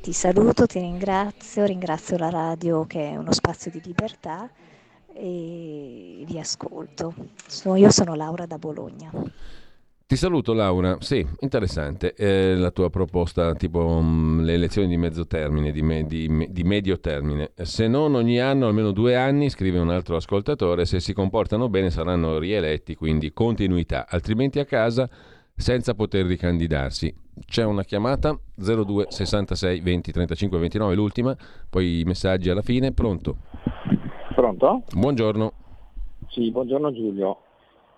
[0.01, 4.49] Ti saluto, ti ringrazio, ringrazio la radio che è uno spazio di libertà
[5.13, 7.13] e vi ascolto.
[7.47, 9.11] So, io sono Laura da Bologna.
[10.07, 15.27] Ti saluto Laura, sì, interessante eh, la tua proposta, tipo um, le elezioni di mezzo
[15.27, 17.51] termine, di, me, di, di, medio termine.
[17.63, 21.91] Se non ogni anno, almeno due anni, scrive un altro ascoltatore, se si comportano bene
[21.91, 25.09] saranno rieletti, quindi continuità, altrimenti a casa
[25.61, 27.15] senza poter ricandidarsi.
[27.47, 31.37] C'è una chiamata 02 66 20 35 29, l'ultima,
[31.69, 32.93] poi i messaggi alla fine.
[32.93, 33.37] Pronto?
[34.35, 34.83] Pronto?
[34.93, 35.53] Buongiorno.
[36.29, 37.43] Sì, buongiorno Giulio.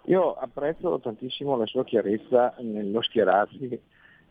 [0.06, 3.78] Io apprezzo tantissimo la sua chiarezza nello schierarsi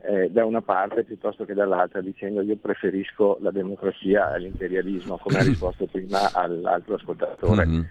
[0.03, 5.43] eh, da una parte piuttosto che dall'altra, dicendo io preferisco la democrazia all'imperialismo, come ha
[5.43, 7.65] risposto prima all'altro ascoltatore.
[7.65, 7.81] Mm-hmm.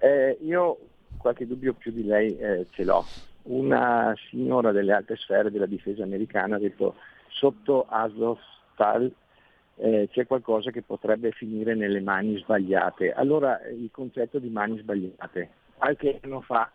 [0.00, 0.78] Eh, io
[1.18, 3.04] qualche dubbio più di lei eh, ce l'ho,
[3.44, 6.96] una signora delle alte sfere della difesa americana ha detto
[7.28, 9.10] sotto Azovstal
[9.76, 13.12] eh, c'è qualcosa che potrebbe finire nelle mani sbagliate.
[13.12, 16.70] Allora il concetto di mani sbagliate, qualche anno fa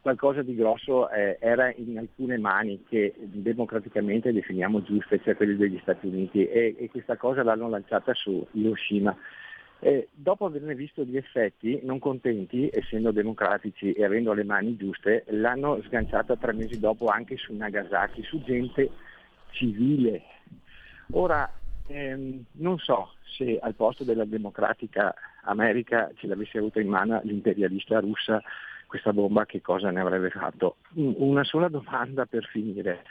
[0.00, 5.78] qualcosa di grosso eh, era in alcune mani che democraticamente definiamo giuste, cioè quelle degli
[5.80, 9.16] Stati Uniti, e, e questa cosa l'hanno lanciata su Hiroshima.
[9.84, 15.24] Eh, dopo averne visto gli effetti, non contenti, essendo democratici e avendo le mani giuste,
[15.28, 18.90] l'hanno sganciata tre mesi dopo anche su Nagasaki, su gente
[19.50, 20.22] civile.
[21.12, 21.52] Ora,
[21.86, 28.00] ehm, non so se al posto della democratica America ce l'avesse avuta in mano l'imperialista
[28.00, 28.42] russa
[28.86, 30.76] questa bomba, che cosa ne avrebbe fatto?
[30.94, 33.04] Una sola domanda per finire.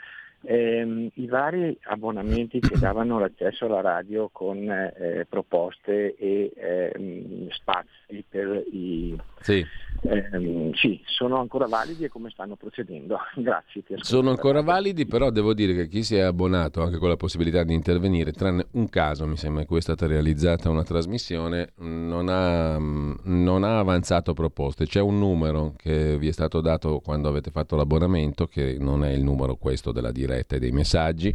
[0.46, 8.24] Eh, I vari abbonamenti che davano l'accesso alla radio con eh, proposte e eh, spazi
[8.28, 9.18] per i...
[9.40, 9.64] Sì.
[10.02, 11.00] Ehm, sì.
[11.06, 13.18] sono ancora validi e come stanno procedendo?
[13.36, 13.82] Grazie.
[13.96, 17.62] Sono ancora validi, però devo dire che chi si è abbonato anche con la possibilità
[17.62, 22.28] di intervenire, tranne un caso mi sembra in cui è stata realizzata una trasmissione, non
[22.28, 24.86] ha, non ha avanzato proposte.
[24.86, 29.10] C'è un numero che vi è stato dato quando avete fatto l'abbonamento, che non è
[29.10, 31.34] il numero questo della diretta diretta e dei messaggi,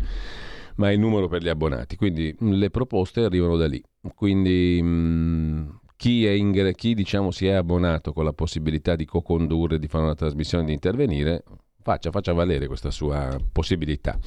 [0.75, 1.95] ma il numero per gli abbonati.
[1.95, 3.81] Quindi mm, le proposte arrivano da lì.
[4.13, 9.05] Quindi mh, mm, chi, è in, chi diciamo, si è abbonato con la possibilità di
[9.05, 11.43] co-condurre, di fare una trasmissione, di intervenire,
[11.81, 14.17] faccia, faccia valere questa sua possibilità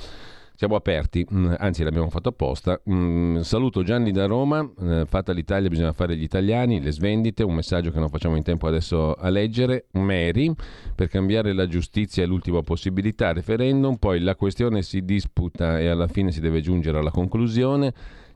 [0.55, 2.81] siamo aperti, mm, anzi l'abbiamo fatto apposta.
[2.89, 7.55] Mm, saluto Gianni da Roma, eh, fatta l'Italia bisogna fare gli italiani, le svendite, un
[7.55, 9.87] messaggio che non facciamo in tempo adesso a leggere.
[9.93, 10.53] Mary,
[10.95, 16.07] per cambiare la giustizia è l'ultima possibilità, referendum, poi la questione si disputa e alla
[16.07, 17.93] fine si deve giungere alla conclusione.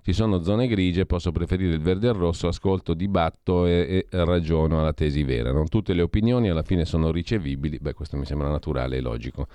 [0.07, 4.25] Ci sono zone grigie, posso preferire il verde e il rosso, ascolto, dibatto e, e
[4.25, 5.51] ragiono alla tesi vera.
[5.51, 9.49] Non tutte le opinioni alla fine sono ricevibili, beh questo mi sembra naturale e logico.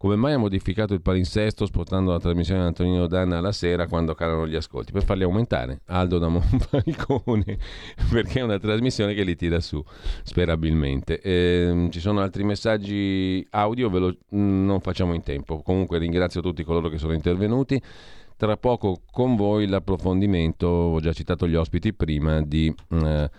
[0.00, 4.14] Come mai ha modificato il palinsesto spostando la trasmissione di Antonino Danna alla sera quando
[4.14, 4.92] calano gli ascolti?
[4.92, 5.82] Per farli aumentare.
[5.88, 7.58] Aldo da Monfalcone,
[8.10, 9.84] perché è una trasmissione che li tira su,
[10.22, 11.20] sperabilmente.
[11.20, 15.60] Eh, ci sono altri messaggi audio, lo, non facciamo in tempo.
[15.60, 17.78] Comunque ringrazio tutti coloro che sono intervenuti.
[18.38, 22.74] Tra poco con voi l'approfondimento, ho già citato gli ospiti prima, di...
[22.88, 23.30] Eh,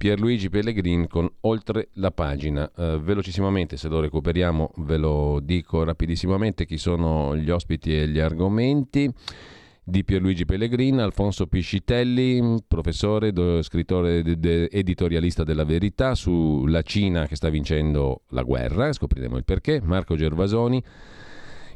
[0.00, 2.72] Pierluigi Pellegrin con Oltre la pagina.
[2.74, 8.18] Eh, velocissimamente, se lo recuperiamo, ve lo dico rapidissimamente chi sono gli ospiti e gli
[8.18, 9.12] argomenti
[9.84, 13.30] di Pierluigi Pellegrin, Alfonso Piscitelli, professore,
[13.62, 19.82] scrittore de, editorialista della Verità sulla Cina che sta vincendo la guerra, scopriremo il perché,
[19.82, 20.82] Marco Gervasoni,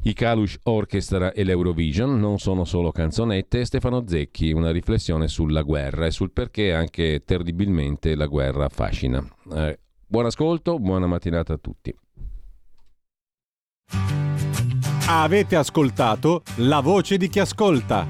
[0.05, 3.65] i Kalush Orchestra e l'Eurovision non sono solo canzonette.
[3.65, 9.25] Stefano Zecchi, una riflessione sulla guerra e sul perché anche terribilmente la guerra affascina.
[9.55, 11.95] Eh, buon ascolto, buona mattinata a tutti.
[15.07, 18.07] Avete ascoltato la voce di chi ascolta.